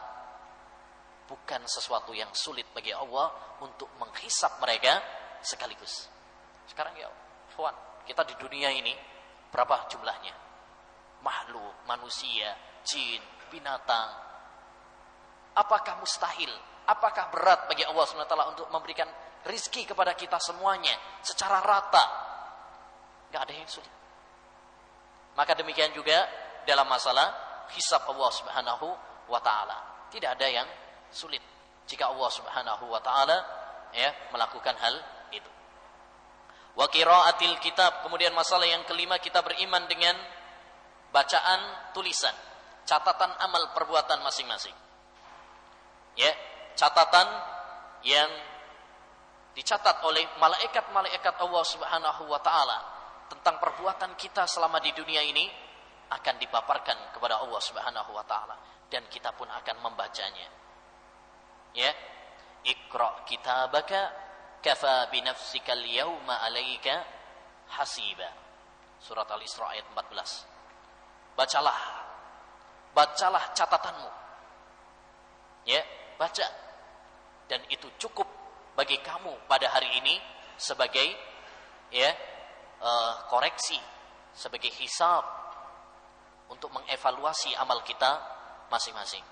bukan 1.28 1.62
sesuatu 1.68 2.16
yang 2.16 2.32
sulit 2.32 2.66
bagi 2.72 2.90
Allah 2.90 3.30
untuk 3.60 3.92
menghisap 4.00 4.58
mereka 4.58 4.98
sekaligus. 5.44 6.08
Sekarang 6.66 6.96
ya, 6.96 7.06
Fuan, 7.52 7.76
kita 8.08 8.24
di 8.24 8.34
dunia 8.40 8.72
ini 8.72 8.96
berapa 9.52 9.86
jumlahnya? 9.92 10.34
Makhluk, 11.20 11.84
manusia, 11.84 12.56
jin, 12.82 13.20
binatang. 13.50 14.08
Apakah 15.58 15.98
mustahil? 15.98 16.50
Apakah 16.86 17.28
berat 17.30 17.66
bagi 17.66 17.84
Allah 17.84 18.06
taala 18.26 18.50
untuk 18.50 18.70
memberikan 18.70 19.06
rizki 19.46 19.84
kepada 19.84 20.14
kita 20.14 20.38
semuanya 20.38 20.94
secara 21.20 21.60
rata? 21.60 22.04
Gak 23.30 23.42
ada 23.46 23.54
yang 23.54 23.68
sulit. 23.70 23.92
Maka 25.38 25.54
demikian 25.54 25.94
juga 25.94 26.26
dalam 26.66 26.86
masalah 26.90 27.30
hisab 27.74 28.02
Allah 28.10 28.30
Subhanahu 28.34 28.86
wa 29.30 29.40
taala. 29.42 30.08
Tidak 30.10 30.26
ada 30.26 30.46
yang 30.50 30.66
sulit 31.10 31.42
jika 31.86 32.10
Allah 32.10 32.30
Subhanahu 32.30 32.90
wa 32.90 32.98
taala 33.02 33.38
ya 33.94 34.10
melakukan 34.34 34.74
hal 34.78 34.94
itu. 35.30 35.50
Wa 36.74 36.86
qiraatil 36.90 37.58
kitab, 37.62 38.06
kemudian 38.06 38.34
masalah 38.34 38.66
yang 38.66 38.82
kelima 38.86 39.18
kita 39.18 39.42
beriman 39.42 39.86
dengan 39.90 40.14
bacaan 41.10 41.90
tulisan, 41.90 42.34
catatan 42.90 43.30
amal 43.38 43.70
perbuatan 43.70 44.18
masing-masing. 44.26 44.74
Ya, 46.18 46.34
catatan 46.74 47.30
yang 48.02 48.26
dicatat 49.54 50.02
oleh 50.02 50.26
malaikat-malaikat 50.42 51.38
Allah 51.38 51.64
Subhanahu 51.70 52.26
wa 52.26 52.42
taala 52.42 52.78
tentang 53.30 53.62
perbuatan 53.62 54.18
kita 54.18 54.42
selama 54.50 54.82
di 54.82 54.90
dunia 54.90 55.22
ini 55.22 55.46
akan 56.10 56.34
dipaparkan 56.42 57.14
kepada 57.14 57.38
Allah 57.38 57.62
Subhanahu 57.62 58.10
wa 58.10 58.26
taala 58.26 58.58
dan 58.90 59.06
kita 59.06 59.30
pun 59.38 59.46
akan 59.46 59.76
membacanya. 59.86 60.50
Ya. 61.78 61.94
Iqra 62.60 63.24
kitabaka 63.24 64.12
kafa 64.60 65.08
bi 65.14 65.22
nafsika 65.22 65.72
al-yawma 65.72 66.42
'alaika 66.42 67.06
hasiba. 67.78 68.28
Surat 69.00 69.24
Al-Isra 69.32 69.72
ayat 69.72 69.88
14. 69.96 70.44
Bacalah. 71.38 71.99
Bacalah 72.90 73.54
catatanmu. 73.54 74.10
Ya, 75.68 75.82
baca. 76.18 76.46
Dan 77.46 77.62
itu 77.70 77.86
cukup 77.98 78.26
bagi 78.74 78.98
kamu 79.02 79.50
pada 79.50 79.66
hari 79.70 79.90
ini 79.98 80.16
sebagai 80.54 81.08
ya 81.90 82.10
uh, 82.80 83.26
koreksi, 83.26 83.78
sebagai 84.34 84.70
hisab 84.70 85.22
untuk 86.50 86.70
mengevaluasi 86.74 87.54
amal 87.58 87.82
kita 87.82 88.18
masing-masing. 88.70 89.22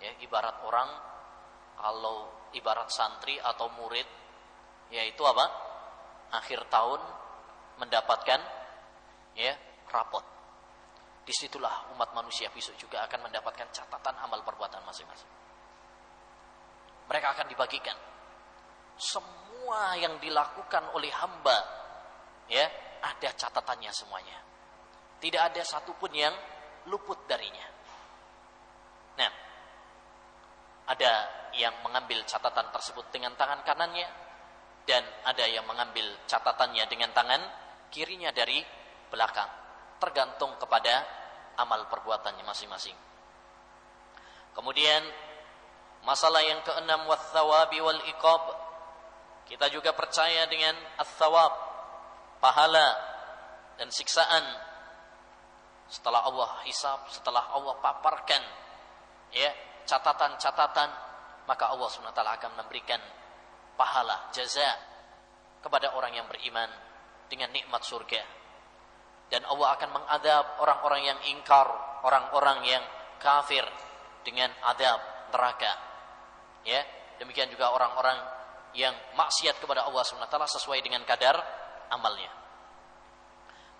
Ya, 0.00 0.12
ibarat 0.24 0.60
orang 0.64 0.88
kalau 1.80 2.28
ibarat 2.56 2.88
santri 2.92 3.36
atau 3.40 3.68
murid 3.76 4.08
yaitu 4.92 5.22
apa? 5.24 5.46
Akhir 6.30 6.62
tahun 6.68 7.00
mendapatkan 7.80 8.40
ya 9.36 9.54
rapot. 9.88 10.39
Di 11.20 11.32
situlah 11.36 11.92
umat 11.94 12.10
manusia 12.16 12.48
besok 12.50 12.74
juga 12.80 13.04
akan 13.06 13.30
mendapatkan 13.30 13.68
catatan 13.70 14.14
amal 14.24 14.40
perbuatan 14.42 14.82
masing-masing. 14.82 15.30
Mereka 17.06 17.26
akan 17.36 17.46
dibagikan 17.50 17.96
semua 19.00 19.96
yang 19.96 20.20
dilakukan 20.20 20.92
oleh 20.92 21.08
hamba 21.10 21.58
ya 22.50 22.66
ada 23.00 23.28
catatannya 23.32 23.90
semuanya. 23.94 24.38
Tidak 25.20 25.40
ada 25.40 25.62
satupun 25.64 26.12
yang 26.12 26.32
luput 26.88 27.28
darinya. 27.28 27.68
Nah, 29.20 29.32
ada 30.88 31.12
yang 31.56 31.76
mengambil 31.84 32.24
catatan 32.24 32.72
tersebut 32.72 33.04
dengan 33.12 33.36
tangan 33.36 33.60
kanannya 33.64 34.08
dan 34.88 35.04
ada 35.28 35.44
yang 35.44 35.64
mengambil 35.68 36.04
catatannya 36.24 36.84
dengan 36.88 37.12
tangan 37.12 37.42
kirinya 37.92 38.32
dari 38.32 38.64
belakang, 39.10 39.50
tergantung 40.00 40.56
kepada 40.56 41.04
amal 41.60 41.86
perbuatannya 41.92 42.42
masing-masing. 42.42 42.96
Kemudian 44.56 45.04
masalah 46.02 46.40
yang 46.42 46.64
keenam 46.64 47.06
wathawabi 47.06 47.78
wal 47.84 48.02
iqab. 48.08 48.44
Kita 49.46 49.66
juga 49.68 49.90
percaya 49.92 50.46
dengan 50.46 50.72
ats-thawab, 50.98 51.52
pahala 52.38 52.88
dan 53.76 53.90
siksaan 53.90 54.44
setelah 55.90 56.22
Allah 56.22 56.62
hisab, 56.64 57.02
setelah 57.10 57.50
Allah 57.50 57.74
paparkan 57.82 58.42
ya 59.34 59.50
catatan-catatan 59.90 60.90
maka 61.50 61.66
Allah 61.66 61.88
SWT 61.90 62.14
akan 62.14 62.52
memberikan 62.62 63.02
pahala 63.74 64.30
jaza 64.30 64.70
kepada 65.58 65.98
orang 65.98 66.14
yang 66.14 66.26
beriman 66.30 66.70
dengan 67.26 67.50
nikmat 67.50 67.82
surga 67.82 68.22
dan 69.30 69.46
Allah 69.46 69.78
akan 69.78 69.90
mengadab 69.94 70.44
orang-orang 70.58 71.02
yang 71.06 71.18
ingkar 71.30 71.66
orang-orang 72.02 72.66
yang 72.66 72.82
kafir 73.22 73.62
dengan 74.26 74.50
adab 74.66 74.98
neraka 75.30 75.72
ya 76.66 76.82
demikian 77.22 77.48
juga 77.48 77.70
orang-orang 77.70 78.18
yang 78.74 78.94
maksiat 79.18 79.58
kepada 79.58 79.86
Allah 79.86 80.02
SWT 80.06 80.36
sesuai 80.58 80.78
dengan 80.82 81.02
kadar 81.02 81.36
amalnya. 81.90 82.30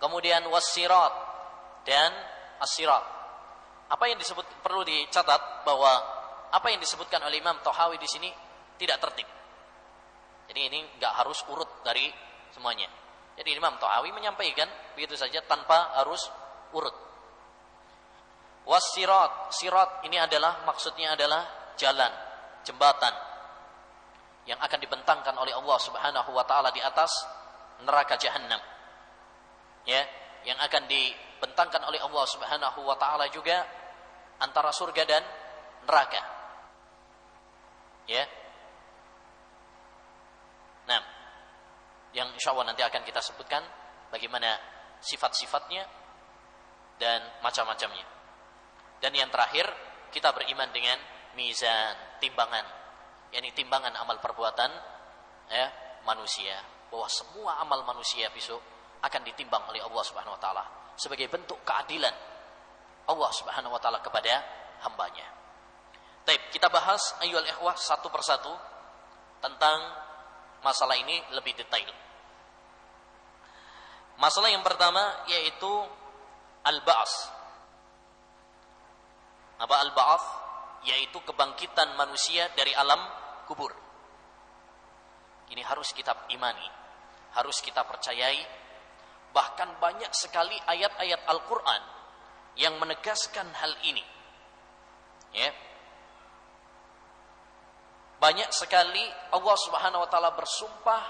Kemudian 0.01 0.43
wasirat 0.49 1.13
dan 1.87 2.11
asirat. 2.59 3.03
Apa 3.91 4.07
yang 4.07 4.17
disebut 4.19 4.43
perlu 4.63 4.83
dicatat 4.83 5.67
bahwa 5.67 5.91
apa 6.51 6.67
yang 6.71 6.79
disebutkan 6.79 7.23
oleh 7.23 7.39
Imam 7.39 7.59
Tohawi 7.63 7.99
di 7.99 8.07
sini 8.07 8.29
tidak 8.75 8.99
tertib. 8.99 9.27
Jadi 10.51 10.59
ini 10.67 10.79
nggak 10.99 11.13
harus 11.23 11.39
urut 11.47 11.85
dari 11.85 12.11
semuanya. 12.51 12.87
Jadi 13.41 13.57
Imam 13.57 13.73
Tohawi 13.81 14.13
menyampaikan 14.13 14.69
begitu 14.93 15.17
saja 15.17 15.41
tanpa 15.49 15.97
harus 15.97 16.29
urut. 16.77 16.93
Wasirat, 18.69 19.49
sirat 19.49 20.05
ini 20.05 20.21
adalah 20.21 20.61
maksudnya 20.61 21.17
adalah 21.17 21.73
jalan, 21.73 22.13
jembatan 22.61 23.09
yang 24.45 24.61
akan 24.61 24.77
dibentangkan 24.77 25.33
oleh 25.41 25.57
Allah 25.57 25.77
Subhanahu 25.81 26.29
wa 26.37 26.45
taala 26.45 26.69
di 26.69 26.85
atas 26.85 27.09
neraka 27.81 28.13
jahanam. 28.21 28.61
Ya, 29.89 30.05
yang 30.45 30.61
akan 30.61 30.85
dibentangkan 30.85 31.81
oleh 31.89 31.97
Allah 31.97 32.25
Subhanahu 32.29 32.85
wa 32.85 32.93
taala 33.01 33.25
juga 33.33 33.65
antara 34.37 34.69
surga 34.69 35.01
dan 35.09 35.25
neraka. 35.89 36.21
Ya. 38.05 38.21
Nah, 40.85 41.01
yang 42.11 42.27
insya 42.35 42.51
Allah 42.51 42.71
nanti 42.71 42.83
akan 42.83 43.01
kita 43.07 43.23
sebutkan 43.23 43.63
bagaimana 44.11 44.59
sifat-sifatnya 44.99 45.83
dan 46.99 47.19
macam-macamnya. 47.41 48.05
Dan 49.01 49.11
yang 49.17 49.31
terakhir, 49.33 49.65
kita 50.13 50.29
beriman 50.35 50.69
dengan 50.69 50.99
mizan, 51.33 52.19
timbangan. 52.21 52.83
yakni 53.31 53.55
timbangan 53.55 53.95
amal 53.95 54.19
perbuatan 54.19 54.69
ya, 55.47 55.67
manusia. 56.03 56.59
Bahwa 56.91 57.07
semua 57.07 57.63
amal 57.63 57.87
manusia 57.87 58.27
besok 58.35 58.59
akan 59.01 59.21
ditimbang 59.23 59.63
oleh 59.71 59.79
Allah 59.81 60.03
Subhanahu 60.03 60.35
wa 60.35 60.41
taala 60.43 60.63
sebagai 60.99 61.31
bentuk 61.31 61.57
keadilan 61.65 62.13
Allah 63.07 63.31
Subhanahu 63.33 63.73
wa 63.73 63.81
taala 63.81 64.03
kepada 64.03 64.43
hambanya. 64.85 65.25
Baik, 66.27 66.53
kita 66.53 66.69
bahas 66.69 67.17
ayyul 67.23 67.41
ikhwah 67.41 67.73
satu 67.73 68.11
persatu 68.13 68.53
tentang 69.41 69.79
masalah 70.61 70.97
ini 70.97 71.21
lebih 71.33 71.53
detail. 71.57 71.89
Masalah 74.21 74.53
yang 74.53 74.61
pertama 74.61 75.25
yaitu 75.29 75.71
al-ba'as. 76.65 77.13
Apa 79.61 79.75
al-ba'as? 79.89 80.25
Yaitu 80.85 81.21
kebangkitan 81.21 81.93
manusia 81.97 82.49
dari 82.57 82.73
alam 82.73 83.01
kubur. 83.45 83.73
Ini 85.51 85.61
harus 85.65 85.93
kita 85.93 86.29
imani, 86.33 86.65
harus 87.37 87.61
kita 87.61 87.85
percayai. 87.85 88.41
Bahkan 89.31 89.79
banyak 89.79 90.11
sekali 90.11 90.57
ayat-ayat 90.69 91.23
Al-Quran 91.29 91.83
yang 92.59 92.75
menegaskan 92.81 93.47
hal 93.53 93.73
ini. 93.87 94.03
Ya, 95.31 95.49
banyak 98.21 98.53
sekali 98.53 99.01
Allah 99.33 99.57
Subhanahu 99.57 100.05
wa 100.05 100.09
taala 100.13 100.37
bersumpah, 100.37 101.03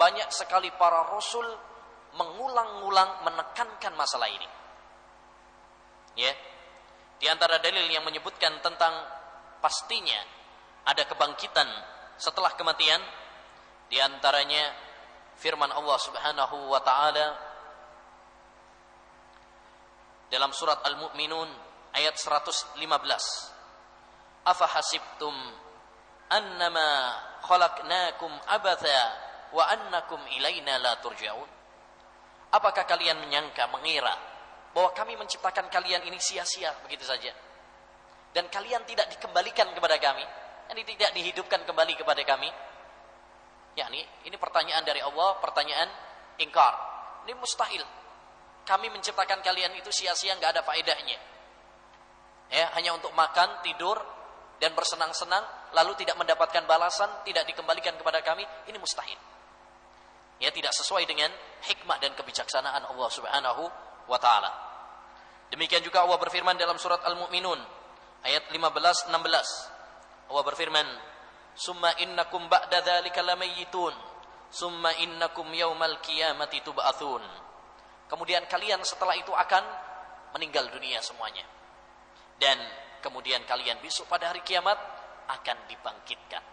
banyak 0.00 0.32
sekali 0.32 0.72
para 0.72 1.04
rasul 1.12 1.44
mengulang-ulang 2.16 3.28
menekankan 3.28 3.92
masalah 3.92 4.24
ini. 4.32 4.48
Ya. 6.16 6.32
Di 7.20 7.28
antara 7.28 7.60
dalil 7.60 7.84
yang 7.92 8.04
menyebutkan 8.08 8.56
tentang 8.64 8.92
pastinya 9.60 10.16
ada 10.88 11.04
kebangkitan 11.04 11.68
setelah 12.16 12.56
kematian 12.56 13.04
di 13.92 14.00
antaranya 14.00 14.72
firman 15.36 15.68
Allah 15.68 15.98
Subhanahu 16.00 16.72
wa 16.72 16.80
taala 16.80 17.36
dalam 20.32 20.56
surat 20.56 20.80
Al-Mu'minun 20.88 21.48
ayat 21.92 22.16
115. 22.16 22.80
Afa 24.46 24.66
hasibtum 24.72 25.36
annama 26.30 26.88
khalaqnakum 27.44 28.30
abatha 28.50 29.00
wa 29.52 29.64
annakum 29.70 30.20
ilaina 30.36 30.78
la 30.78 30.98
turja'un. 31.02 31.50
Apakah 32.54 32.86
kalian 32.86 33.20
menyangka 33.20 33.66
mengira 33.70 34.14
bahwa 34.72 34.92
kami 34.94 35.18
menciptakan 35.18 35.68
kalian 35.68 36.02
ini 36.06 36.18
sia-sia 36.18 36.72
begitu 36.86 37.04
saja? 37.04 37.34
Dan 38.32 38.48
kalian 38.52 38.84
tidak 38.84 39.08
dikembalikan 39.16 39.72
kepada 39.72 39.96
kami 39.96 40.24
ini 40.72 40.82
tidak 40.82 41.14
dihidupkan 41.14 41.62
kembali 41.62 41.94
kepada 41.94 42.22
kami? 42.26 42.50
Yakni 43.78 44.02
ini 44.26 44.36
pertanyaan 44.40 44.82
dari 44.82 44.98
Allah 44.98 45.38
pertanyaan 45.38 45.88
ingkar. 46.42 46.74
Ini 47.28 47.34
mustahil. 47.38 47.84
Kami 48.66 48.90
menciptakan 48.90 49.46
kalian 49.46 49.70
itu 49.78 49.92
sia-sia 49.94 50.34
nggak 50.34 50.58
ada 50.58 50.62
faedahnya. 50.66 51.18
Ya 52.50 52.66
hanya 52.74 52.98
untuk 52.98 53.14
makan 53.14 53.62
tidur 53.62 53.98
dan 54.58 54.74
bersenang-senang 54.74 55.65
lalu 55.76 55.92
tidak 56.00 56.16
mendapatkan 56.16 56.64
balasan, 56.64 57.12
tidak 57.28 57.44
dikembalikan 57.44 57.92
kepada 58.00 58.24
kami, 58.24 58.48
ini 58.72 58.80
mustahil. 58.80 59.20
Ya 60.40 60.48
tidak 60.48 60.72
sesuai 60.72 61.04
dengan 61.04 61.28
hikmah 61.68 62.00
dan 62.00 62.16
kebijaksanaan 62.16 62.88
Allah 62.88 63.08
Subhanahu 63.12 63.62
wa 64.08 64.16
taala. 64.16 64.48
Demikian 65.52 65.84
juga 65.84 66.02
Allah 66.04 66.16
berfirman 66.16 66.56
dalam 66.56 66.80
surat 66.80 67.04
Al-Mu'minun 67.04 67.60
ayat 68.24 68.48
15 68.48 69.12
16. 69.12 70.32
Allah 70.32 70.44
berfirman, 70.44 70.86
"Summa 71.54 71.92
innakum 72.00 72.48
ba'da 72.48 72.82
dzalika 72.82 73.22
lamayitun, 73.22 73.94
summa 74.50 74.90
innakum 75.00 75.46
yaumal 75.52 76.00
qiyamati 76.02 76.64
tub'atsun." 76.64 77.22
Kemudian 78.10 78.44
kalian 78.48 78.82
setelah 78.82 79.14
itu 79.14 79.30
akan 79.30 79.64
meninggal 80.34 80.68
dunia 80.68 80.98
semuanya. 81.00 81.46
Dan 82.36 82.58
kemudian 83.00 83.40
kalian 83.48 83.80
besok 83.80 84.10
pada 84.10 84.34
hari 84.34 84.44
kiamat 84.44 84.76
akan 85.26 85.56
dibangkitkan. 85.70 86.44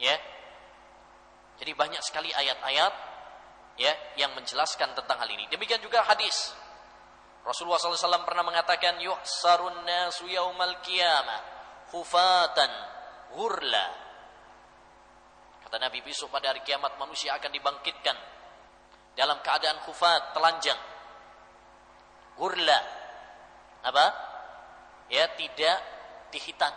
Ya. 0.00 0.16
Jadi 1.60 1.72
banyak 1.76 2.00
sekali 2.00 2.32
ayat-ayat 2.32 2.94
ya 3.76 3.92
yang 4.16 4.32
menjelaskan 4.32 4.96
tentang 4.96 5.20
hal 5.20 5.28
ini. 5.28 5.44
Demikian 5.52 5.82
juga 5.84 6.00
hadis. 6.08 6.56
Rasulullah 7.44 7.80
SAW 7.80 8.24
pernah 8.24 8.44
mengatakan 8.44 9.00
yuhsarun 9.00 9.84
nasu 9.84 10.28
yaumal 10.28 10.80
qiyamah 10.84 11.40
hufatan 11.92 12.70
hurla. 13.36 13.86
Kata 15.64 15.76
Nabi 15.76 16.00
besok 16.00 16.32
pada 16.32 16.52
hari 16.52 16.64
kiamat 16.64 16.96
manusia 16.96 17.36
akan 17.36 17.50
dibangkitkan 17.52 18.16
dalam 19.14 19.38
keadaan 19.44 19.84
khufat, 19.84 20.32
telanjang. 20.32 20.80
Hurla. 22.40 22.80
Apa? 23.80 24.30
ya 25.10 25.26
tidak 25.34 25.78
dihitan 26.30 26.70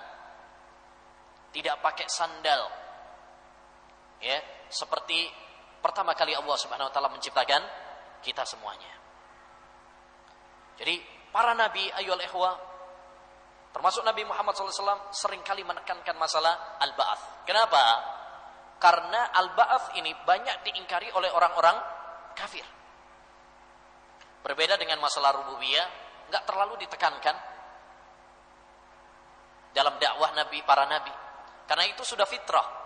tidak 1.54 1.80
pakai 1.80 2.10
sandal 2.10 2.62
ya 4.20 4.38
seperti 4.68 5.30
pertama 5.80 6.18
kali 6.18 6.34
Allah 6.34 6.58
Subhanahu 6.58 6.90
wa 6.90 6.94
taala 6.94 7.14
menciptakan 7.14 7.62
kita 8.26 8.44
semuanya 8.44 8.90
jadi 10.82 10.98
para 11.30 11.54
nabi 11.54 11.86
ayol 12.02 12.18
ikhwa 12.20 12.74
termasuk 13.74 14.06
Nabi 14.06 14.22
Muhammad 14.22 14.54
SAW 14.54 15.10
sering 15.10 15.42
kali 15.42 15.66
menekankan 15.66 16.14
masalah 16.14 16.78
al-ba'ath 16.78 17.46
kenapa? 17.50 17.82
karena 18.78 19.34
al-ba'ath 19.34 19.98
ini 19.98 20.14
banyak 20.14 20.62
diingkari 20.62 21.10
oleh 21.10 21.34
orang-orang 21.34 21.78
kafir 22.38 22.66
berbeda 24.46 24.78
dengan 24.78 25.02
masalah 25.02 25.34
rububiyah 25.42 25.88
nggak 26.30 26.44
terlalu 26.50 26.86
ditekankan 26.86 27.36
dalam 29.74 29.98
dakwah 29.98 30.32
Nabi 30.38 30.62
para 30.64 30.86
nabi. 30.86 31.14
Karena 31.66 31.86
itu 31.88 32.04
sudah 32.04 32.28
fitrah. 32.28 32.82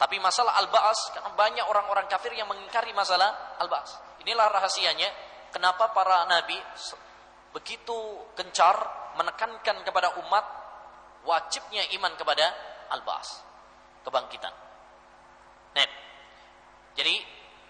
Tapi 0.00 0.16
masalah 0.16 0.56
al-ba'as 0.64 1.12
karena 1.12 1.30
banyak 1.36 1.64
orang-orang 1.68 2.08
kafir 2.08 2.32
yang 2.32 2.48
mengingkari 2.48 2.96
masalah 2.96 3.56
al-ba'as. 3.60 4.20
Inilah 4.24 4.48
rahasianya 4.48 5.08
kenapa 5.52 5.92
para 5.92 6.24
nabi 6.24 6.56
begitu 7.52 7.96
gencar 8.32 8.80
menekankan 9.20 9.84
kepada 9.84 10.16
umat 10.24 10.44
wajibnya 11.28 11.84
iman 12.00 12.16
kepada 12.16 12.48
al-ba'as, 12.96 13.44
kebangkitan. 14.08 14.54
Nah, 15.76 15.88
jadi 16.96 17.20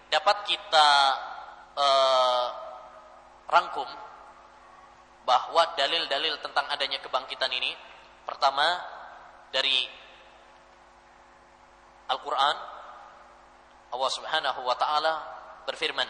dapat 0.07 0.37
kita 0.47 0.87
uh, 1.75 2.47
rangkum 3.51 3.89
bahwa 5.27 5.75
dalil-dalil 5.75 6.39
tentang 6.39 6.63
adanya 6.71 7.03
kebangkitan 7.03 7.51
ini 7.51 7.75
Pertama 8.25 8.63
dari 9.51 9.87
Al-Quran 12.11 12.57
Allah 13.91 14.11
subhanahu 14.11 14.59
wa 14.63 14.75
ta'ala 14.75 15.13
berfirman 15.67 16.07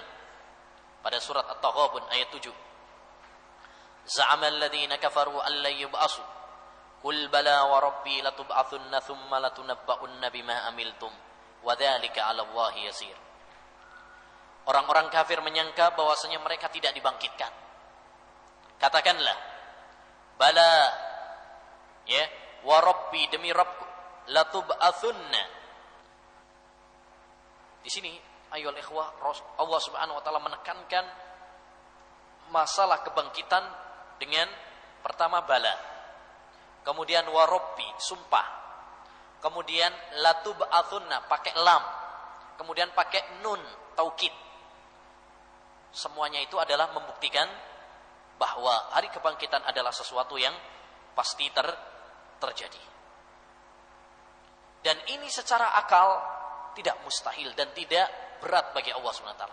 pada 1.02 1.18
surat 1.18 1.46
At-Taghabun 1.50 2.06
ayat 2.14 2.30
7 2.30 2.72
Za'ama 4.06 4.50
alladhina 4.50 4.98
kafaru 4.98 5.38
an 5.38 5.54
la 5.62 5.70
yub'asu. 5.70 6.22
Qul 7.02 7.30
bala 7.30 7.66
wa 7.70 7.78
rabbi 7.82 8.22
latub'athunna 8.22 9.02
thumma 9.02 9.42
latunabba'unna 9.42 10.30
bima 10.34 10.66
amiltum 10.70 11.10
wa 11.62 11.74
dhalika 11.78 12.30
'ala 12.30 12.46
Allah 12.46 12.74
yasir. 12.82 13.14
Orang-orang 14.70 15.10
kafir 15.10 15.42
menyangka 15.42 15.98
bahwasanya 15.98 16.38
mereka 16.42 16.70
tidak 16.70 16.94
dibangkitkan. 16.94 17.50
Katakanlah, 18.78 19.38
bala 20.38 20.74
ya, 22.06 22.26
wa 22.65 22.78
rabbi 22.82 23.26
demi 23.32 23.50
Rabbku 23.50 23.86
latub'atsunna. 24.30 25.43
Di 27.82 27.89
sini 27.89 28.13
ayol 28.54 28.78
ikhwah 28.78 29.17
Allah 29.58 29.80
Subhanahu 29.82 30.19
wa 30.19 30.24
taala 30.24 30.41
menekankan 30.43 31.06
masalah 32.54 33.02
kebangkitan 33.02 33.63
dengan 34.21 34.45
pertama 35.02 35.41
bala. 35.41 35.74
Kemudian 36.82 37.26
warobbi, 37.30 37.86
sumpah. 37.97 38.62
Kemudian 39.41 39.89
latub'atsunna 40.21 41.26
pakai 41.26 41.54
lam. 41.58 41.84
Kemudian 42.58 42.93
pakai 42.93 43.41
nun, 43.41 43.62
taukid. 43.97 44.34
Semuanya 45.89 46.41
itu 46.41 46.58
adalah 46.62 46.93
membuktikan 46.93 47.50
bahwa 48.38 48.74
hari 48.93 49.10
kebangkitan 49.10 49.62
adalah 49.65 49.93
sesuatu 49.93 50.38
yang 50.38 50.54
pasti 51.13 51.50
ter 51.54 51.65
terjadi. 52.42 52.82
Dan 54.82 54.98
ini 55.14 55.30
secara 55.30 55.78
akal 55.78 56.10
tidak 56.74 56.98
mustahil 57.06 57.54
dan 57.54 57.70
tidak 57.78 58.10
berat 58.42 58.74
bagi 58.74 58.90
Allah 58.90 59.14
SWT. 59.14 59.46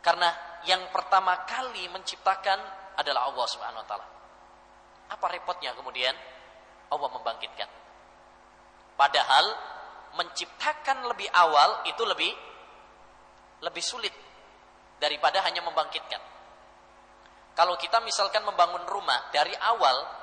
Karena 0.00 0.28
yang 0.64 0.88
pertama 0.88 1.44
kali 1.44 1.84
menciptakan 1.92 2.58
adalah 2.96 3.28
Allah 3.28 3.44
SWT. 3.44 3.94
Apa 5.12 5.26
repotnya 5.28 5.76
kemudian 5.76 6.16
Allah 6.88 7.08
membangkitkan? 7.12 7.68
Padahal 8.96 9.44
menciptakan 10.16 11.04
lebih 11.12 11.28
awal 11.36 11.84
itu 11.86 12.02
lebih 12.02 12.32
lebih 13.60 13.84
sulit 13.84 14.12
daripada 14.96 15.44
hanya 15.44 15.60
membangkitkan. 15.64 16.20
Kalau 17.52 17.76
kita 17.76 18.00
misalkan 18.00 18.40
membangun 18.44 18.84
rumah 18.88 19.28
dari 19.32 19.52
awal 19.52 20.19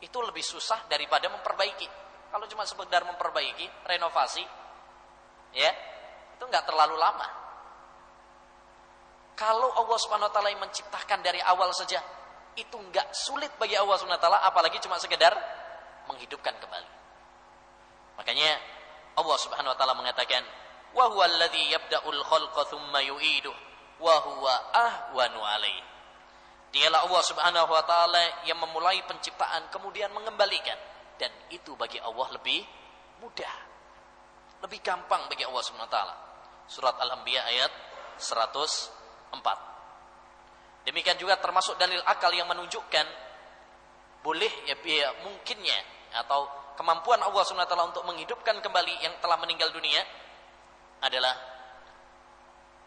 itu 0.00 0.18
lebih 0.20 0.44
susah 0.44 0.84
daripada 0.90 1.28
memperbaiki. 1.32 1.88
Kalau 2.32 2.44
cuma 2.50 2.68
sekedar 2.68 3.00
memperbaiki, 3.06 3.64
renovasi, 3.88 4.44
ya 5.56 5.70
itu 6.36 6.44
nggak 6.44 6.64
terlalu 6.68 7.00
lama. 7.00 7.28
Kalau 9.36 9.68
Allah 9.72 9.98
Subhanahu 10.00 10.28
Wa 10.28 10.34
Taala 10.36 10.48
yang 10.52 10.64
menciptakan 10.64 11.20
dari 11.20 11.40
awal 11.44 11.72
saja, 11.72 12.00
itu 12.56 12.76
nggak 12.76 13.12
sulit 13.12 13.52
bagi 13.60 13.76
Allah 13.76 13.96
Subhanahu 14.00 14.20
Wa 14.20 14.24
Taala, 14.24 14.40
apalagi 14.48 14.80
cuma 14.80 14.96
sekedar 15.00 15.32
menghidupkan 16.08 16.56
kembali. 16.56 16.90
Makanya 18.16 18.50
Allah 19.16 19.36
Subhanahu 19.40 19.72
Wa 19.72 19.78
Taala 19.80 19.96
mengatakan, 19.96 20.44
wa 20.96 21.08
huwa 21.12 21.24
alladhi 21.24 21.72
yabda'ul 21.72 22.20
khalqa 22.24 22.68
thumma 22.72 23.00
yu'iduh 23.04 23.52
wa 24.00 24.14
huwa 24.24 24.54
ahwanu 24.72 25.40
alaih. 25.40 25.95
Dialah 26.76 27.08
Allah 27.08 27.22
Subhanahu 27.24 27.72
wa 27.72 27.80
taala 27.88 28.44
yang 28.44 28.60
memulai 28.60 29.00
penciptaan 29.08 29.72
kemudian 29.72 30.12
mengembalikan 30.12 30.76
dan 31.16 31.32
itu 31.48 31.72
bagi 31.72 31.96
Allah 31.96 32.36
lebih 32.36 32.60
mudah. 33.24 33.54
Lebih 34.60 34.84
gampang 34.84 35.24
bagi 35.24 35.48
Allah 35.48 35.64
Subhanahu 35.64 35.88
wa 35.88 35.94
taala. 35.96 36.14
Surat 36.68 37.00
Al-Anbiya 37.00 37.48
ayat 37.48 37.72
104. 38.20 39.40
Demikian 40.84 41.16
juga 41.16 41.40
termasuk 41.40 41.80
dalil 41.80 41.96
akal 42.04 42.28
yang 42.36 42.44
menunjukkan 42.44 43.06
boleh 44.20 44.52
ya, 44.68 44.76
ya 44.84 45.16
mungkinnya 45.24 45.80
atau 46.12 46.44
kemampuan 46.76 47.24
Allah 47.24 47.40
Subhanahu 47.40 47.64
wa 47.64 47.72
taala 47.72 47.88
untuk 47.88 48.04
menghidupkan 48.04 48.60
kembali 48.60 49.00
yang 49.00 49.16
telah 49.24 49.40
meninggal 49.40 49.72
dunia 49.72 50.04
adalah 51.00 51.40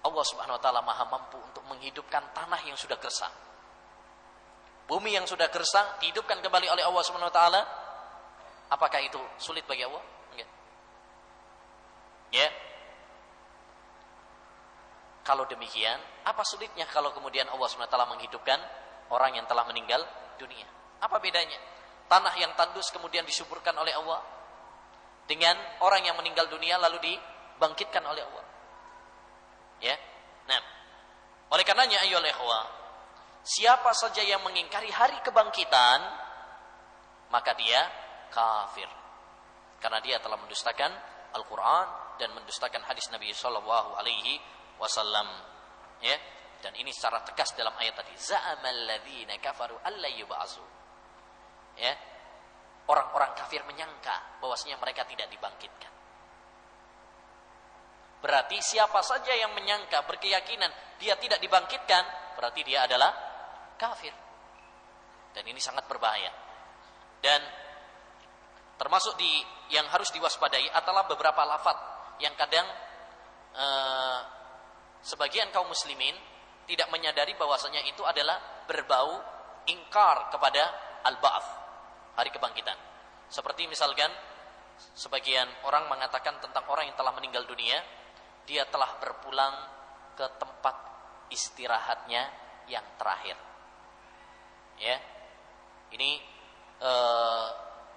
Allah 0.06 0.23
Subhanahu 0.30 0.58
wa 0.58 0.62
taala 0.62 0.82
Maha 0.86 1.10
mampu 1.10 1.41
untuk 1.41 1.65
menghidupkan 1.65 2.21
tanah 2.38 2.62
yang 2.69 2.78
sudah 2.78 3.02
gersang. 3.02 3.48
Bumi 4.89 5.13
yang 5.13 5.30
sudah 5.30 5.54
gersang 5.54 5.86
dihidupkan 6.02 6.41
kembali 6.41 6.65
oleh 6.65 6.82
Allah 6.82 7.04
Subhanahu 7.06 7.30
wa 7.30 7.36
taala. 7.36 7.62
Apakah 8.73 8.99
itu 9.06 9.21
sulit 9.38 9.62
bagi 9.69 9.86
Allah? 9.86 10.02
Ya. 12.30 12.49
Kalau 15.25 15.45
demikian, 15.45 15.97
apa 16.25 16.41
sulitnya 16.45 16.89
kalau 16.89 17.13
kemudian 17.13 17.45
Allah 17.49 17.67
Subhanahu 17.69 17.89
wa 17.89 17.93
taala 17.93 18.10
menghidupkan 18.17 18.60
orang 19.13 19.38
yang 19.38 19.45
telah 19.45 19.65
meninggal 19.69 20.02
dunia? 20.41 20.65
Apa 21.06 21.21
bedanya? 21.21 21.58
Tanah 22.10 22.34
yang 22.41 22.54
tandus 22.58 22.89
kemudian 22.89 23.21
disuburkan 23.25 23.78
oleh 23.78 23.93
Allah 23.93 24.21
dengan 25.30 25.54
orang 25.86 26.02
yang 26.02 26.17
meninggal 26.17 26.49
dunia 26.49 26.82
lalu 26.82 26.97
di 27.02 27.13
dibangkitkan 27.60 27.99
oleh 28.08 28.23
Allah. 28.23 28.45
Ya. 29.84 29.99
Nah, 30.47 30.63
oleh 31.52 31.67
karenanya 31.67 32.08
ayo 32.08 32.23
ikhwah, 32.23 32.63
siapa 33.43 33.91
saja 33.95 34.21
yang 34.23 34.43
mengingkari 34.45 34.91
hari 34.91 35.17
kebangkitan, 35.23 35.99
maka 37.30 37.52
dia 37.56 37.82
kafir. 38.34 38.89
Karena 39.80 39.99
dia 40.04 40.19
telah 40.19 40.36
mendustakan 40.36 40.91
Al-Qur'an 41.34 42.17
dan 42.19 42.36
mendustakan 42.36 42.84
hadis 42.84 43.08
Nabi 43.13 43.32
sallallahu 43.32 43.95
alaihi 43.95 44.41
wasallam. 44.82 45.28
Ya. 46.04 46.17
Dan 46.60 46.75
ini 46.75 46.91
secara 46.91 47.23
tegas 47.23 47.56
dalam 47.56 47.71
ayat 47.80 47.95
tadi, 47.95 48.12
za'amal 48.19 48.84
ladzina 48.84 49.39
kafaru 49.39 49.80
alla 49.80 50.12
yub'atsu. 50.12 50.63
Ya. 51.80 51.95
Orang-orang 52.89 53.32
kafir 53.38 53.63
menyangka 53.63 54.41
bahwasanya 54.43 54.75
mereka 54.82 55.08
tidak 55.08 55.30
dibangkitkan. 55.32 55.93
Berarti 58.19 58.60
siapa 58.60 58.99
saja 58.99 59.32
yang 59.32 59.56
menyangka 59.56 60.04
berkeyakinan 60.04 60.67
dia 60.99 61.15
tidak 61.15 61.39
dibangkitkan, 61.39 62.04
berarti 62.36 62.67
dia 62.67 62.84
adalah 62.84 63.28
kafir. 63.79 64.11
Dan 65.31 65.47
ini 65.47 65.57
sangat 65.63 65.87
berbahaya. 65.87 66.29
Dan 67.23 67.39
termasuk 68.75 69.15
di 69.15 69.31
yang 69.71 69.87
harus 69.87 70.11
diwaspadai 70.11 70.67
adalah 70.75 71.07
beberapa 71.07 71.47
lafat 71.47 71.77
yang 72.19 72.35
kadang 72.35 72.67
eh, 73.55 74.19
sebagian 75.03 75.47
kaum 75.55 75.71
muslimin 75.71 76.15
tidak 76.67 76.91
menyadari 76.91 77.33
bahwasanya 77.39 77.81
itu 77.87 78.03
adalah 78.03 78.67
berbau 78.67 79.17
ingkar 79.65 80.29
kepada 80.29 80.63
al-ba'ats, 81.07 81.49
hari 82.19 82.29
kebangkitan. 82.29 82.77
Seperti 83.29 83.65
misalkan 83.65 84.09
sebagian 84.93 85.47
orang 85.65 85.89
mengatakan 85.89 86.37
tentang 86.37 86.65
orang 86.69 86.89
yang 86.89 86.97
telah 86.97 87.13
meninggal 87.17 87.45
dunia, 87.49 87.81
dia 88.45 88.65
telah 88.69 88.97
berpulang 89.01 89.55
ke 90.13 90.25
tempat 90.37 90.75
istirahatnya 91.29 92.23
yang 92.69 92.85
terakhir. 92.97 93.48
Ya, 94.79 94.95
ini 95.91 96.23
uh, 96.79 97.47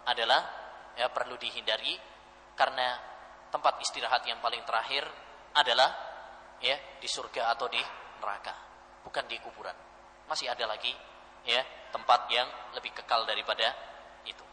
adalah 0.06 0.42
ya 0.98 1.08
perlu 1.08 1.38
dihindari 1.38 1.94
karena 2.58 2.98
tempat 3.48 3.78
istirahat 3.80 4.26
yang 4.26 4.42
paling 4.42 4.60
terakhir 4.66 5.06
adalah 5.54 5.90
ya 6.58 6.76
di 6.98 7.08
surga 7.08 7.54
atau 7.54 7.68
di 7.68 7.80
neraka, 8.18 8.54
bukan 9.06 9.24
di 9.30 9.36
kuburan. 9.42 9.74
Masih 10.26 10.50
ada 10.50 10.66
lagi 10.66 10.90
ya 11.46 11.62
tempat 11.90 12.30
yang 12.30 12.48
lebih 12.74 12.94
kekal 12.96 13.26
daripada 13.26 13.74
itu. 14.24 14.44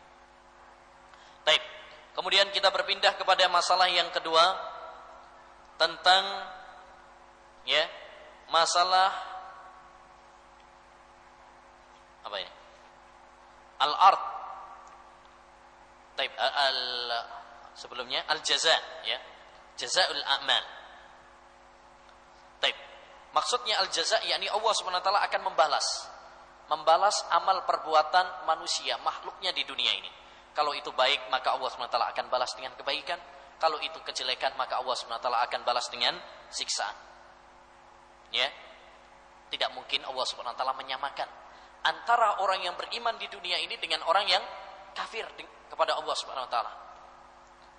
Baik, 1.45 1.63
kemudian 2.17 2.49
kita 2.51 2.73
berpindah 2.73 3.15
kepada 3.15 3.45
masalah 3.47 3.87
yang 3.87 4.09
kedua 4.11 4.43
tentang 5.79 6.23
ya 7.63 7.85
masalah 8.51 9.28
apa 12.25 12.35
ini? 12.39 12.51
Al-ard. 13.79 14.23
Taib, 16.19 16.33
al, 16.35 16.79
sebelumnya 17.75 18.27
al-jaza 18.27 18.75
ya. 19.07 19.19
Jazaul 19.79 20.19
a'mal. 20.19 20.65
Taib. 22.59 22.75
maksudnya 23.31 23.79
al-jaza 23.79 24.19
yakni 24.27 24.51
Allah 24.51 24.73
Subhanahu 24.75 24.99
wa 24.99 25.05
taala 25.05 25.21
akan 25.23 25.41
membalas. 25.47 25.87
Membalas 26.67 27.17
amal 27.33 27.63
perbuatan 27.65 28.45
manusia 28.45 28.99
makhluknya 29.01 29.55
di 29.55 29.63
dunia 29.63 29.89
ini. 29.95 30.11
Kalau 30.51 30.75
itu 30.75 30.91
baik 30.91 31.31
maka 31.31 31.55
Allah 31.55 31.71
wa 31.71 31.87
taala 31.87 32.11
akan 32.11 32.27
balas 32.27 32.51
dengan 32.59 32.75
kebaikan. 32.75 33.17
Kalau 33.59 33.75
itu 33.83 33.99
kejelekan 34.07 34.55
maka 34.55 34.79
Allah 34.79 34.95
SWT 34.95 35.27
akan 35.27 35.61
balas 35.67 35.91
dengan 35.91 36.15
siksaan. 36.47 36.95
Ya. 38.31 38.47
Tidak 39.51 39.75
mungkin 39.75 40.07
Allah 40.07 40.23
SWT 40.23 40.63
menyamakan 40.79 41.27
antara 41.83 42.43
orang 42.43 42.63
yang 42.63 42.75
beriman 42.75 43.15
di 43.15 43.27
dunia 43.31 43.55
ini 43.61 43.79
dengan 43.79 44.03
orang 44.07 44.25
yang 44.27 44.43
kafir 44.91 45.23
kepada 45.69 45.95
Allah 45.95 46.15
SWT. 46.15 46.57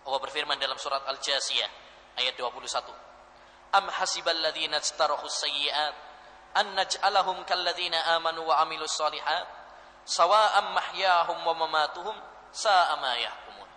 Allah 0.00 0.20
berfirman 0.20 0.56
dalam 0.56 0.80
surat 0.80 1.04
Al-Jasiyah 1.04 1.70
ayat 2.16 2.34
21. 2.38 3.76
Am 3.76 3.86
hasibal 3.92 4.40
ladzina 4.40 4.80
istarahu 4.80 5.28
sayyi'at 5.28 5.94
an 6.56 6.74
naj'alahum 6.74 7.44
kalladzina 7.46 8.16
amanu 8.18 8.48
wa 8.48 8.58
amilus 8.64 8.96
solihat 8.96 9.46
sawa'am 10.02 10.74
mahyahum 10.74 11.38
wa 11.44 11.54
mamatuhum 11.54 12.16
sa'a 12.50 12.98
ma 12.98 13.14
yahkumun. 13.14 13.70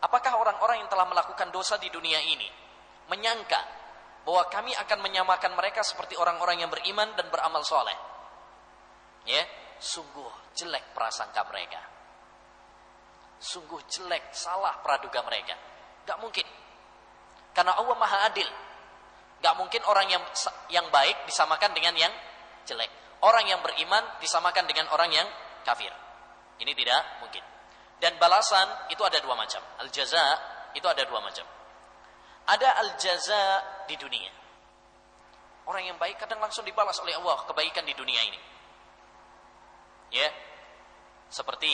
Apakah 0.00 0.32
orang-orang 0.40 0.80
yang 0.80 0.88
telah 0.88 1.04
melakukan 1.04 1.52
dosa 1.52 1.76
di 1.76 1.92
dunia 1.92 2.22
ini 2.24 2.48
menyangka 3.12 3.60
bahwa 4.24 4.46
kami 4.48 4.72
akan 4.76 4.98
menyamakan 5.02 5.52
mereka 5.56 5.82
seperti 5.84 6.16
orang-orang 6.16 6.64
yang 6.64 6.70
beriman 6.70 7.12
dan 7.18 7.28
beramal 7.28 7.64
soleh. 7.66 8.09
Ya, 9.28 9.42
sungguh 9.80 10.56
jelek 10.56 10.96
prasangka 10.96 11.44
mereka. 11.48 11.80
Sungguh 13.40 13.80
jelek, 13.88 14.36
salah 14.36 14.80
praduga 14.84 15.24
mereka. 15.24 15.56
Gak 16.04 16.20
mungkin. 16.20 16.44
Karena 17.56 17.76
Allah 17.76 17.96
Maha 17.96 18.28
Adil. 18.28 18.48
Gak 19.40 19.54
mungkin 19.56 19.80
orang 19.88 20.06
yang 20.12 20.22
yang 20.68 20.86
baik 20.92 21.24
disamakan 21.24 21.72
dengan 21.72 21.96
yang 21.96 22.12
jelek. 22.68 22.92
Orang 23.24 23.48
yang 23.48 23.60
beriman 23.64 24.20
disamakan 24.20 24.68
dengan 24.68 24.88
orang 24.92 25.08
yang 25.12 25.28
kafir. 25.64 25.92
Ini 26.60 26.72
tidak 26.76 27.24
mungkin. 27.24 27.44
Dan 28.00 28.16
balasan 28.16 28.88
itu 28.92 29.00
ada 29.04 29.20
dua 29.20 29.36
macam. 29.36 29.60
Al-jaza 29.80 30.24
itu 30.72 30.84
ada 30.88 31.04
dua 31.04 31.20
macam. 31.20 31.44
Ada 32.48 32.68
al-jaza 32.80 33.42
di 33.88 33.96
dunia. 33.96 34.32
Orang 35.68 35.84
yang 35.84 35.96
baik 36.00 36.16
kadang 36.16 36.40
langsung 36.40 36.64
dibalas 36.64 36.96
oleh 37.00 37.16
Allah 37.16 37.44
kebaikan 37.44 37.84
di 37.84 37.92
dunia 37.92 38.20
ini. 38.24 38.40
Ya. 40.10 40.28
Seperti 41.30 41.70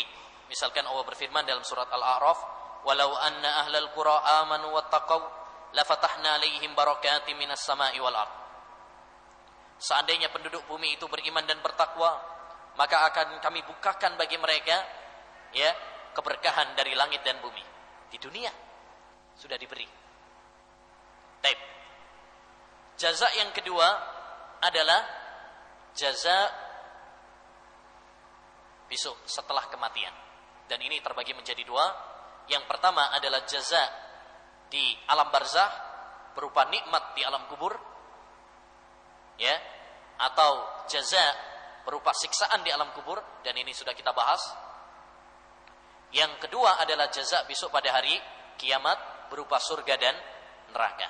misalkan 0.52 0.84
Allah 0.84 1.04
berfirman 1.04 1.44
dalam 1.48 1.64
surat 1.64 1.88
Al-A'raf, 1.88 2.38
"Walau 2.84 3.16
anna 3.16 3.64
ahlal 3.64 3.90
qura 3.96 4.44
amanu 4.44 4.76
wattaqau 4.76 5.20
lafatahna 5.72 6.36
'alaihim 6.36 6.76
barakatim 6.76 7.40
minas 7.40 7.64
sama'i 7.64 7.96
wal 7.98 8.14
ard." 8.14 8.34
Seandainya 9.76 10.32
penduduk 10.32 10.64
bumi 10.68 10.96
itu 10.96 11.04
beriman 11.08 11.44
dan 11.44 11.60
bertakwa, 11.60 12.16
maka 12.76 13.08
akan 13.12 13.40
kami 13.40 13.60
bukakan 13.64 14.16
bagi 14.16 14.36
mereka 14.40 14.76
ya 15.52 15.72
keberkahan 16.16 16.76
dari 16.76 16.96
langit 16.96 17.20
dan 17.24 17.40
bumi 17.40 17.60
di 18.08 18.16
dunia 18.16 18.48
sudah 19.36 19.56
diberi. 19.60 19.84
Taib. 21.44 21.60
Jaza 22.96 23.28
yang 23.36 23.52
kedua 23.52 23.88
adalah 24.64 25.04
jaza 25.92 26.48
besok 28.86 29.18
setelah 29.26 29.66
kematian. 29.68 30.12
Dan 30.66 30.82
ini 30.82 30.98
terbagi 31.02 31.34
menjadi 31.34 31.62
dua. 31.62 31.86
Yang 32.46 32.66
pertama 32.70 33.10
adalah 33.14 33.42
jaza 33.46 33.82
di 34.70 34.94
alam 35.10 35.30
barzah 35.30 35.70
berupa 36.34 36.66
nikmat 36.70 37.14
di 37.14 37.22
alam 37.22 37.46
kubur. 37.50 37.74
Ya, 39.36 39.52
atau 40.16 40.84
jaza 40.88 41.24
berupa 41.84 42.10
siksaan 42.16 42.64
di 42.64 42.72
alam 42.72 42.90
kubur 42.96 43.20
dan 43.44 43.52
ini 43.54 43.70
sudah 43.70 43.92
kita 43.92 44.10
bahas 44.16 44.40
yang 46.14 46.38
kedua 46.38 46.78
adalah 46.78 47.10
jaza 47.10 47.42
besok 47.44 47.74
pada 47.74 47.90
hari 47.90 48.14
kiamat 48.56 49.28
berupa 49.28 49.58
surga 49.58 49.94
dan 49.98 50.14
neraka. 50.70 51.08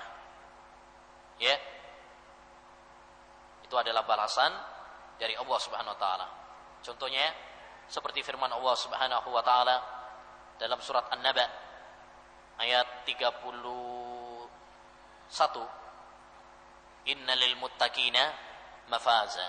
Ya. 1.36 1.54
Itu 3.62 3.76
adalah 3.76 4.02
balasan 4.08 4.52
dari 5.20 5.36
Allah 5.36 5.58
Subhanahu 5.60 5.94
wa 5.94 6.00
taala. 6.00 6.26
Contohnya 6.80 7.28
seperti 7.87 8.22
firman 8.22 8.51
Allah 8.51 8.75
Subhanahu 8.75 9.29
wa 9.31 9.42
taala 9.42 9.77
dalam 10.59 10.81
surat 10.83 11.07
An-Naba 11.12 11.46
ayat 12.59 13.05
31 13.05 13.46
Innalil 17.07 17.55
muttaqina 17.62 18.35
mafaza 18.90 19.46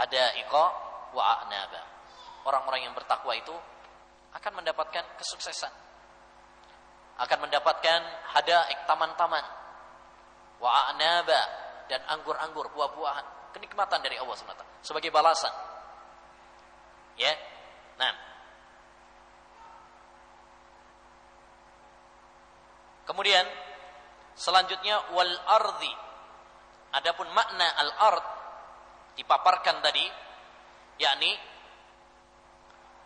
hadaiqa 0.00 0.64
wa 1.12 1.22
a'naba. 1.36 1.82
Orang-orang 2.48 2.88
yang 2.88 2.94
bertakwa 2.96 3.36
itu 3.36 3.52
akan 4.32 4.52
mendapatkan 4.64 5.04
kesuksesan. 5.20 5.72
Akan 7.20 7.38
mendapatkan 7.44 8.00
hadaik 8.36 8.88
taman-taman. 8.88 9.44
Wa 10.56 10.92
anaba 10.92 11.42
dan 11.88 12.00
anggur-anggur, 12.08 12.72
buah-buahan, 12.72 13.52
kenikmatan 13.52 14.00
dari 14.00 14.16
Allah 14.16 14.32
SWT 14.32 14.84
sebagai 14.84 15.12
balasan. 15.12 15.52
Ya. 17.20 17.32
Nah. 17.96 18.14
Kemudian 23.06 23.46
selanjutnya 24.34 25.14
wal 25.14 25.34
ardi. 25.46 25.92
Adapun 26.96 27.28
makna 27.32 27.66
al 27.76 27.90
ard 28.12 28.26
dipaparkan 29.16 29.84
tadi 29.84 30.04
yakni 30.96 31.32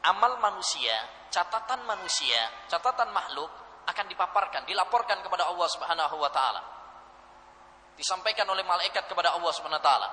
amal 0.07 0.39
manusia, 0.41 0.95
catatan 1.29 1.85
manusia, 1.85 2.69
catatan 2.71 3.11
makhluk 3.13 3.51
akan 3.87 4.07
dipaparkan, 4.07 4.63
dilaporkan 4.65 5.19
kepada 5.21 5.51
Allah 5.51 5.69
Subhanahu 5.71 6.17
wa 6.17 6.31
taala. 6.31 6.63
Disampaikan 7.99 8.49
oleh 8.49 8.65
malaikat 8.65 9.05
kepada 9.11 9.35
Allah 9.35 9.53
Subhanahu 9.53 9.81
wa 9.83 9.87
taala. 9.87 10.09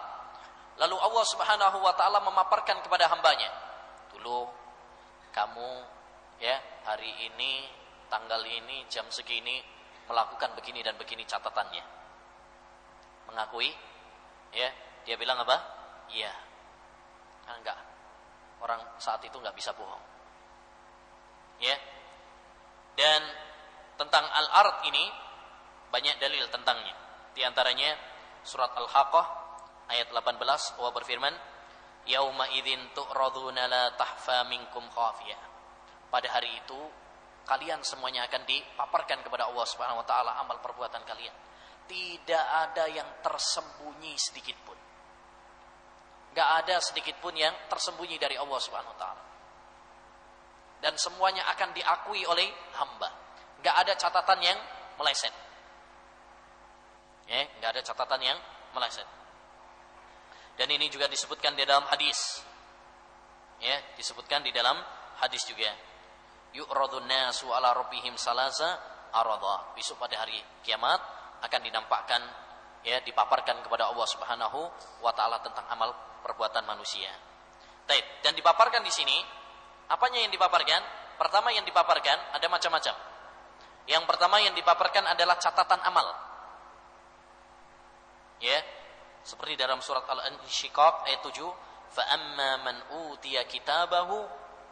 Lalu 0.78 0.96
Allah 0.98 1.26
Subhanahu 1.26 1.78
wa 1.82 1.94
taala 1.96 2.20
memaparkan 2.22 2.82
kepada 2.84 3.10
hambanya. 3.10 3.50
Dulu 4.14 4.67
kamu 5.38 5.70
ya 6.42 6.58
hari 6.90 7.30
ini 7.30 7.70
tanggal 8.10 8.42
ini 8.42 8.90
jam 8.90 9.06
segini 9.14 9.62
melakukan 10.10 10.58
begini 10.58 10.82
dan 10.82 10.98
begini 10.98 11.22
catatannya. 11.30 11.86
Mengakui 13.30 13.70
ya, 14.56 14.70
dia 15.06 15.14
bilang 15.14 15.38
apa? 15.38 15.58
Iya. 16.10 16.34
Enggak 17.48 17.78
Orang 18.58 18.82
saat 18.98 19.22
itu 19.22 19.38
nggak 19.38 19.54
bisa 19.54 19.70
bohong. 19.78 20.02
Ya. 21.62 21.78
Dan 22.98 23.22
tentang 24.02 24.26
al-ard 24.26 24.90
ini 24.90 25.06
banyak 25.94 26.18
dalil 26.18 26.50
tentangnya. 26.50 26.98
Di 27.38 27.46
antaranya 27.46 27.94
surat 28.42 28.74
Al-Haqqah 28.74 29.26
ayat 29.94 30.10
18 30.10 30.42
Allah 30.82 30.94
berfirman, 30.98 31.34
"Yauma 32.08 32.48
idzin 32.56 32.80
tu'raduna 32.96 33.68
la 33.68 33.84
tahfa 33.96 34.48
minkum 34.48 34.84
khafiyah." 34.90 35.42
Pada 36.08 36.28
hari 36.32 36.52
itu 36.56 36.80
kalian 37.48 37.84
semuanya 37.84 38.28
akan 38.28 38.44
dipaparkan 38.44 39.24
kepada 39.24 39.48
Allah 39.48 39.66
Subhanahu 39.68 40.04
wa 40.04 40.08
taala 40.08 40.36
amal 40.40 40.60
perbuatan 40.60 41.04
kalian. 41.08 41.36
Tidak 41.88 42.46
ada 42.68 42.92
yang 42.92 43.08
tersembunyi 43.24 44.16
sedikit 44.20 44.60
pun. 44.68 44.76
Gak 46.36 46.50
ada 46.64 46.78
sedikit 46.84 47.16
pun 47.24 47.32
yang 47.34 47.56
tersembunyi 47.72 48.20
dari 48.20 48.36
Allah 48.36 48.60
Subhanahu 48.60 48.94
wa 48.94 49.00
taala. 49.00 49.24
Dan 50.78 50.94
semuanya 51.00 51.48
akan 51.56 51.74
diakui 51.74 52.22
oleh 52.28 52.52
hamba. 52.78 53.10
Gak 53.64 53.76
ada 53.88 53.96
catatan 53.98 54.40
yang 54.44 54.60
meleset. 55.00 55.34
Ya, 57.26 57.42
gak 57.64 57.72
ada 57.74 57.82
catatan 57.82 58.22
yang 58.22 58.38
meleset. 58.76 59.08
Dan 60.58 60.68
ini 60.74 60.90
juga 60.90 61.06
disebutkan 61.06 61.54
di 61.54 61.64
dalam 61.64 61.86
hadis. 61.88 62.42
Ya, 63.62 63.78
disebutkan 63.98 64.42
di 64.42 64.50
dalam 64.50 64.78
hadis 65.22 65.46
juga. 65.46 65.70
Yu'radun 66.58 67.06
nasu 67.06 67.46
ala 67.54 67.78
rabbihim 67.78 68.18
salaza 68.18 68.78
arada. 69.14 69.74
Besok 69.78 70.02
pada 70.02 70.18
hari 70.26 70.38
kiamat 70.66 70.98
akan 71.46 71.62
dinampakkan 71.62 72.22
ya 72.82 72.98
dipaparkan 73.06 73.62
kepada 73.62 73.90
Allah 73.90 74.08
Subhanahu 74.10 74.60
wa 75.06 75.12
taala 75.14 75.42
tentang 75.46 75.66
amal 75.70 75.94
perbuatan 76.26 76.66
manusia. 76.66 77.10
Taib. 77.88 78.04
Dan 78.26 78.36
dipaparkan 78.36 78.84
di 78.84 78.92
sini, 78.92 79.16
apanya 79.88 80.26
yang 80.26 80.32
dipaparkan? 80.34 80.82
Pertama 81.18 81.50
yang 81.56 81.66
dipaparkan 81.66 82.36
ada 82.36 82.48
macam-macam. 82.52 82.96
Yang 83.88 84.04
pertama 84.04 84.36
yang 84.44 84.54
dipaparkan 84.54 85.08
adalah 85.08 85.40
catatan 85.40 85.80
amal. 85.82 86.08
Ya. 88.44 88.60
Seperti 89.28 89.60
dalam 89.60 89.84
surat 89.84 90.08
Al-Insyiqaq 90.08 91.04
ayat 91.04 91.20
7, 91.20 91.52
"Fa 91.92 92.04
amma 92.16 92.64
man 92.64 92.78
utiya 93.12 93.44
kitabahu 93.44 94.24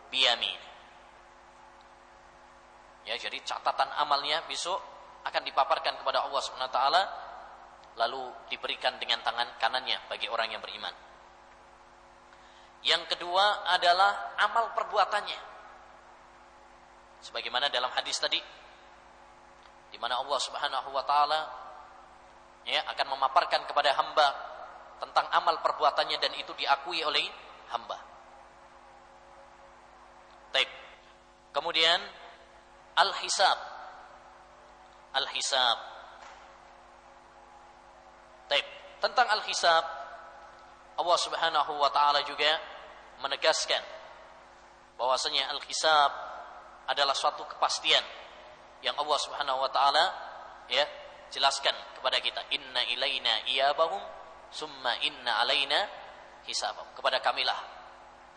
biyamin." 0.08 0.62
Ya, 3.04 3.20
jadi 3.20 3.36
catatan 3.44 3.92
amalnya 4.00 4.40
besok 4.48 4.80
akan 5.28 5.44
dipaparkan 5.44 6.00
kepada 6.00 6.24
Allah 6.24 6.40
Subhanahu 6.40 6.72
taala 6.72 7.04
lalu 8.00 8.32
diberikan 8.48 8.96
dengan 8.96 9.20
tangan 9.28 9.60
kanannya 9.60 10.08
bagi 10.08 10.32
orang 10.32 10.48
yang 10.48 10.64
beriman. 10.64 10.96
Yang 12.88 13.12
kedua 13.12 13.68
adalah 13.76 14.40
amal 14.40 14.72
perbuatannya. 14.72 15.40
Sebagaimana 17.28 17.68
dalam 17.68 17.92
hadis 17.92 18.16
tadi 18.24 18.40
di 19.92 19.98
mana 20.00 20.16
Allah 20.24 20.40
Subhanahu 20.40 20.90
wa 20.96 21.04
taala 21.04 21.65
ya 22.66 22.82
akan 22.92 23.08
memaparkan 23.14 23.64
kepada 23.70 23.94
hamba 23.94 24.28
tentang 25.00 25.30
amal 25.32 25.62
perbuatannya 25.62 26.18
dan 26.18 26.34
itu 26.34 26.52
diakui 26.58 27.06
oleh 27.06 27.26
hamba. 27.70 27.98
Taib. 30.50 30.70
Kemudian 31.54 32.00
al-hisab. 32.98 33.60
Al-hisab. 35.14 35.78
Taib. 38.50 38.66
Tentang 39.04 39.28
al-hisab 39.30 39.86
Allah 40.96 41.18
Subhanahu 41.20 41.72
wa 41.76 41.92
taala 41.92 42.24
juga 42.24 42.50
menegaskan 43.20 43.84
bahwasanya 44.96 45.52
al-hisab 45.52 46.12
adalah 46.88 47.12
suatu 47.12 47.44
kepastian 47.44 48.04
yang 48.80 48.96
Allah 48.96 49.20
Subhanahu 49.20 49.60
wa 49.60 49.72
taala 49.72 50.06
ya 50.72 50.88
jelaskan 51.34 51.74
kepada 51.98 52.18
kita 52.22 52.42
inna 52.54 52.82
ilaina 52.92 53.46
iyabahum 53.50 54.02
summa 54.52 54.94
inna 55.02 55.42
alaina 55.42 55.80
hisabahum. 56.46 56.88
Kepada 56.96 57.20
kamilah 57.20 57.58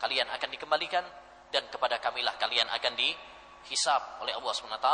kalian 0.00 0.28
akan 0.30 0.48
dikembalikan 0.50 1.04
dan 1.52 1.64
kepada 1.68 1.98
kamilah 2.00 2.34
kalian 2.36 2.68
akan 2.68 2.92
dihisab 2.96 4.22
oleh 4.24 4.32
Allah 4.36 4.52
SWT 4.52 4.90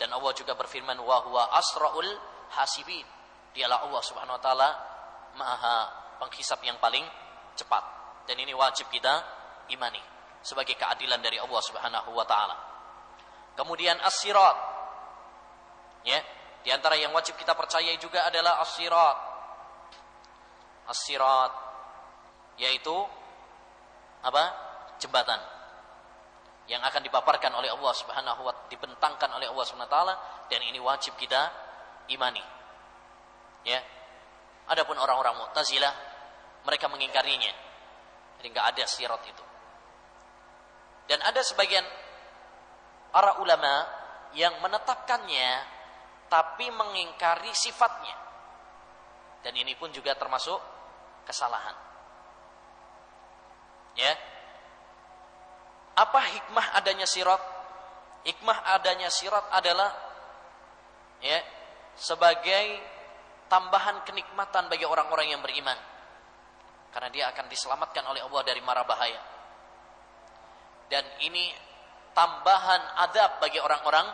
dan 0.00 0.08
Allah 0.16 0.32
juga 0.32 0.56
berfirman 0.56 0.96
wa 1.00 1.18
huwa 1.26 1.52
asraul 1.56 2.10
hasibin. 2.56 3.04
Dialah 3.50 3.84
Allah 3.84 4.02
Subhanahu 4.06 4.38
wa 4.38 4.42
taala 4.42 4.68
maha 5.36 5.76
penghisap 6.22 6.62
yang 6.64 6.78
paling 6.78 7.02
cepat. 7.58 7.82
Dan 8.24 8.38
ini 8.38 8.54
wajib 8.54 8.86
kita 8.88 9.20
imani 9.68 10.00
sebagai 10.40 10.78
keadilan 10.78 11.20
dari 11.20 11.36
Allah 11.36 11.60
Subhanahu 11.60 12.10
wa 12.14 12.24
taala. 12.24 12.56
Kemudian 13.58 14.00
as-sirat. 14.00 14.56
Ya 16.00 16.16
di 16.60 16.68
antara 16.68 16.96
yang 16.96 17.12
wajib 17.16 17.36
kita 17.40 17.56
percayai 17.56 17.96
juga 17.96 18.28
adalah 18.28 18.60
as-sirat. 18.60 19.18
As-sirat 20.90 21.52
yaitu 22.60 22.96
apa? 24.20 24.44
Jembatan 25.00 25.40
yang 26.68 26.84
akan 26.84 27.02
dipaparkan 27.02 27.50
oleh 27.56 27.72
Allah 27.72 27.92
Subhanahu 27.96 28.40
wa 28.46 28.52
dibentangkan 28.68 29.32
oleh 29.34 29.48
Allah 29.48 29.64
Subhanahu 29.64 29.88
wa 29.88 29.94
taala 29.96 30.14
dan 30.46 30.60
ini 30.62 30.78
wajib 30.78 31.16
kita 31.16 31.50
imani. 32.12 32.44
Ya. 33.64 33.80
Adapun 34.70 34.94
orang-orang 34.94 35.34
Mu'tazilah 35.40 35.90
mereka 36.62 36.86
mengingkarinya. 36.86 37.52
Jadi 38.38 38.46
nggak 38.54 38.66
ada 38.76 38.84
sirat 38.86 39.22
itu. 39.26 39.44
Dan 41.10 41.18
ada 41.26 41.42
sebagian 41.42 41.82
para 43.10 43.42
ulama 43.42 43.82
yang 44.38 44.54
menetapkannya 44.62 45.79
tapi 46.30 46.70
mengingkari 46.70 47.50
sifatnya. 47.50 48.14
Dan 49.42 49.58
ini 49.58 49.74
pun 49.74 49.90
juga 49.90 50.14
termasuk 50.14 50.56
kesalahan. 51.26 51.74
Ya. 53.98 54.14
Apa 55.98 56.20
hikmah 56.22 56.78
adanya 56.78 57.04
sirat? 57.04 57.42
Hikmah 58.22 58.78
adanya 58.78 59.10
sirat 59.10 59.42
adalah 59.50 59.90
ya 61.20 61.42
sebagai 61.98 62.78
tambahan 63.50 64.06
kenikmatan 64.06 64.70
bagi 64.70 64.86
orang-orang 64.86 65.34
yang 65.34 65.42
beriman. 65.42 65.76
Karena 66.94 67.10
dia 67.10 67.24
akan 67.34 67.50
diselamatkan 67.50 68.06
oleh 68.06 68.22
Allah 68.22 68.42
dari 68.46 68.62
mara 68.62 68.86
bahaya. 68.86 69.20
Dan 70.86 71.02
ini 71.26 71.50
tambahan 72.14 73.02
adab 73.08 73.42
bagi 73.42 73.58
orang-orang 73.58 74.06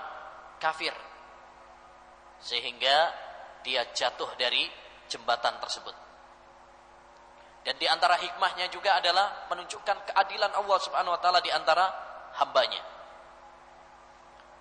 kafir 0.61 0.93
sehingga 2.41 3.13
dia 3.65 3.83
jatuh 3.93 4.31
dari 4.39 4.69
jembatan 5.11 5.59
tersebut 5.63 6.07
dan 7.67 7.75
di 7.83 7.87
antara 7.91 8.15
hikmahnya 8.15 8.71
juga 8.71 9.03
adalah 9.03 9.51
menunjukkan 9.51 10.07
keadilan 10.07 10.55
Allah 10.55 10.79
Subhanahu 10.79 11.19
wa 11.19 11.21
taala 11.21 11.43
di 11.43 11.51
antara 11.51 11.83
hambanya. 12.39 12.79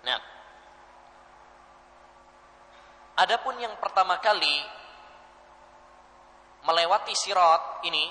Nah, 0.02 0.18
adapun 3.22 3.62
yang 3.62 3.78
pertama 3.78 4.18
kali 4.18 4.58
melewati 6.66 7.14
sirat 7.14 7.86
ini 7.86 8.10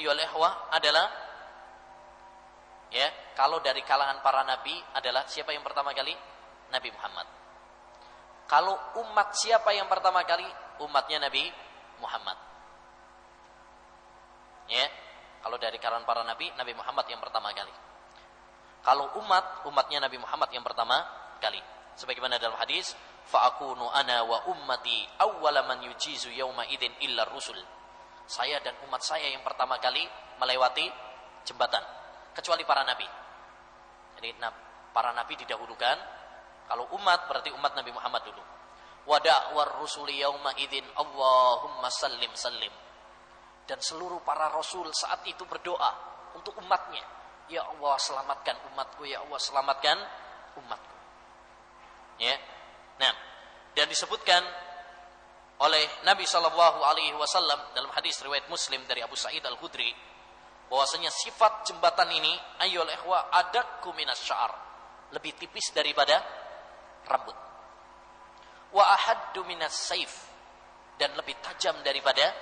ayo 0.00 0.16
ihwah 0.16 0.72
adalah 0.72 1.12
ya, 2.88 3.36
kalau 3.36 3.60
dari 3.60 3.84
kalangan 3.84 4.24
para 4.24 4.48
nabi 4.48 4.72
adalah 4.96 5.28
siapa 5.28 5.52
yang 5.52 5.60
pertama 5.60 5.92
kali? 5.92 6.16
Nabi 6.72 6.88
Muhammad. 6.88 7.41
Kalau 8.52 8.76
umat 9.00 9.32
siapa 9.32 9.72
yang 9.72 9.88
pertama 9.88 10.20
kali? 10.28 10.44
Umatnya 10.84 11.24
Nabi 11.24 11.48
Muhammad. 12.04 12.36
Ya. 14.68 14.92
Kalau 15.40 15.56
dari 15.56 15.80
kalangan 15.80 16.04
para 16.06 16.22
nabi, 16.22 16.52
Nabi 16.54 16.70
Muhammad 16.76 17.08
yang 17.08 17.18
pertama 17.18 17.50
kali. 17.50 17.72
Kalau 18.84 19.10
umat, 19.24 19.66
umatnya 19.66 20.04
Nabi 20.04 20.20
Muhammad 20.20 20.52
yang 20.54 20.62
pertama 20.62 21.00
kali. 21.40 21.58
Sebagaimana 21.98 22.38
dalam 22.38 22.54
hadis, 22.60 22.94
fa'akunu 23.26 23.88
ana 23.90 24.22
wa 24.22 24.38
ummati 24.52 25.02
awwala 25.18 25.66
man 25.66 25.82
yujizu 25.82 26.30
yawma 26.30 26.68
idin 26.70 26.94
illa 27.02 27.26
rusul. 27.26 27.58
Saya 28.28 28.62
dan 28.62 28.78
umat 28.86 29.02
saya 29.02 29.34
yang 29.34 29.42
pertama 29.42 29.82
kali 29.82 30.02
melewati 30.38 30.86
jembatan, 31.42 31.82
kecuali 32.38 32.62
para 32.62 32.86
nabi. 32.86 33.06
Jadi 34.18 34.38
para 34.94 35.10
nabi 35.10 35.34
didahulukan, 35.42 35.96
kalau 36.68 36.88
umat 36.96 37.26
berarti 37.28 37.50
umat 37.54 37.72
Nabi 37.74 37.90
Muhammad 37.94 38.22
dulu. 38.26 38.42
Wada' 39.02 39.58
war 39.58 39.82
rusuli 39.82 40.22
yawma 40.22 40.54
idin 40.62 40.86
Allahumma 40.94 41.90
sallim 41.90 42.30
sallim 42.38 42.70
dan 43.66 43.78
seluruh 43.78 44.22
para 44.26 44.50
rasul 44.50 44.90
saat 44.90 45.22
itu 45.26 45.46
berdoa 45.46 45.90
untuk 46.34 46.58
umatnya. 46.58 47.02
Ya 47.50 47.62
Allah 47.66 47.98
selamatkan 47.98 48.56
umatku, 48.72 49.02
ya 49.06 49.22
Allah 49.22 49.38
selamatkan 49.38 49.98
umatku. 50.58 50.96
Ya. 52.22 52.36
Nah, 52.98 53.12
dan 53.74 53.86
disebutkan 53.90 54.42
oleh 55.62 55.84
Nabi 56.02 56.26
Shallallahu 56.26 56.80
Alaihi 56.82 57.14
Wasallam 57.14 57.74
dalam 57.76 57.90
hadis 57.94 58.18
riwayat 58.22 58.50
Muslim 58.50 58.82
dari 58.86 59.02
Abu 59.02 59.14
Sa'id 59.14 59.42
Al 59.46 59.58
Khudri 59.58 59.90
bahwasanya 60.66 61.12
sifat 61.12 61.68
jembatan 61.68 62.08
ini 62.10 62.32
ayol 62.64 62.88
ehwa 62.88 63.30
adakku 63.30 63.92
minas 63.92 64.24
syar 64.24 64.50
lebih 65.12 65.36
tipis 65.36 65.70
daripada 65.76 66.18
rambut. 67.08 67.36
Wa 68.72 68.84
ahaddu 68.96 69.44
minas 69.44 69.74
saif. 69.74 70.30
Dan 70.96 71.12
lebih 71.18 71.34
tajam 71.42 71.76
daripada 71.82 72.32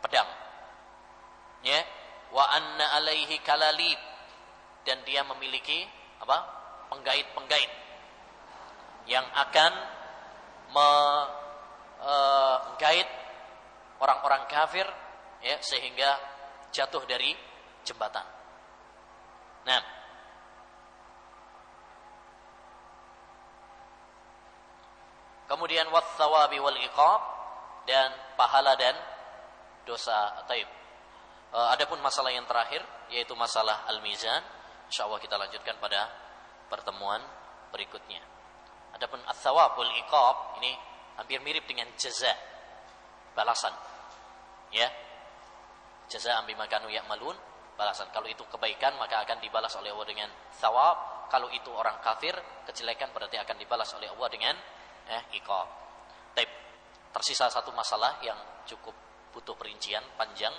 pedang. 0.00 0.28
Ya. 1.62 1.80
Wa 2.32 2.44
anna 2.56 2.98
alaihi 2.98 3.38
kalalib. 3.44 3.98
Dan 4.82 5.04
dia 5.06 5.22
memiliki 5.24 5.86
apa? 6.22 6.38
Penggait-penggait. 6.90 7.70
Yang 9.06 9.26
akan 9.34 9.72
menggait 10.72 13.08
uh, 13.08 14.00
orang-orang 14.02 14.42
kafir 14.50 14.86
ya 15.42 15.58
sehingga 15.62 16.18
jatuh 16.72 17.04
dari 17.04 17.36
jembatan. 17.84 18.24
Nah, 19.66 20.01
kemudian 25.52 25.84
wasawabi 25.92 26.56
wal 26.56 26.80
iqab 26.80 27.20
dan 27.84 28.08
pahala 28.40 28.72
dan 28.80 28.96
dosa 29.84 30.40
taib 30.48 30.64
Uh, 31.52 31.68
adapun 31.68 32.00
masalah 32.00 32.32
yang 32.32 32.48
terakhir 32.48 32.80
yaitu 33.12 33.36
masalah 33.36 33.84
al-mizan, 33.84 34.40
insyaallah 34.88 35.20
kita 35.20 35.36
lanjutkan 35.36 35.76
pada 35.76 36.08
pertemuan 36.72 37.20
berikutnya. 37.68 38.24
Adapun 38.96 39.20
ats-tsawab 39.28 39.76
wal 39.76 39.92
iqab 40.00 40.56
ini 40.64 40.72
hampir 41.20 41.44
mirip 41.44 41.68
dengan 41.68 41.92
jaza, 42.00 42.32
balasan. 43.36 43.76
Ya. 44.72 44.88
Jaza 46.08 46.40
ambi 46.40 46.56
makanu 46.56 46.88
ya'malun, 46.88 47.36
balasan. 47.76 48.08
Kalau 48.16 48.32
itu 48.32 48.48
kebaikan 48.48 48.96
maka 48.96 49.20
akan 49.20 49.44
dibalas 49.44 49.76
oleh 49.76 49.92
Allah 49.92 50.08
dengan 50.08 50.32
tsawab, 50.56 51.28
kalau 51.28 51.52
itu 51.52 51.68
orang 51.68 52.00
kafir, 52.00 52.32
kejelekan 52.64 53.12
berarti 53.12 53.36
akan 53.36 53.60
dibalas 53.60 53.92
oleh 53.92 54.08
Allah 54.08 54.28
dengan 54.32 54.56
eh 55.08 55.22
iqab. 55.38 55.68
Tapi 56.34 56.46
tersisa 57.12 57.48
satu 57.50 57.70
masalah 57.74 58.18
yang 58.22 58.38
cukup 58.66 58.94
butuh 59.32 59.56
perincian 59.56 60.04
panjang 60.14 60.52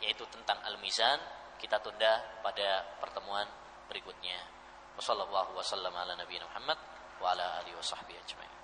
yaitu 0.00 0.24
tentang 0.32 0.56
al-mizan 0.64 1.20
kita 1.60 1.76
tunda 1.84 2.40
pada 2.40 2.96
pertemuan 3.00 3.44
berikutnya. 3.88 4.38
Ala 5.00 6.12
nabiyina 6.16 6.44
Muhammad 6.44 6.78
wa 7.20 7.32
ala 7.32 7.60
alihi 7.64 7.76
wasahbihi 7.76 8.18
ajma'in. 8.20 8.59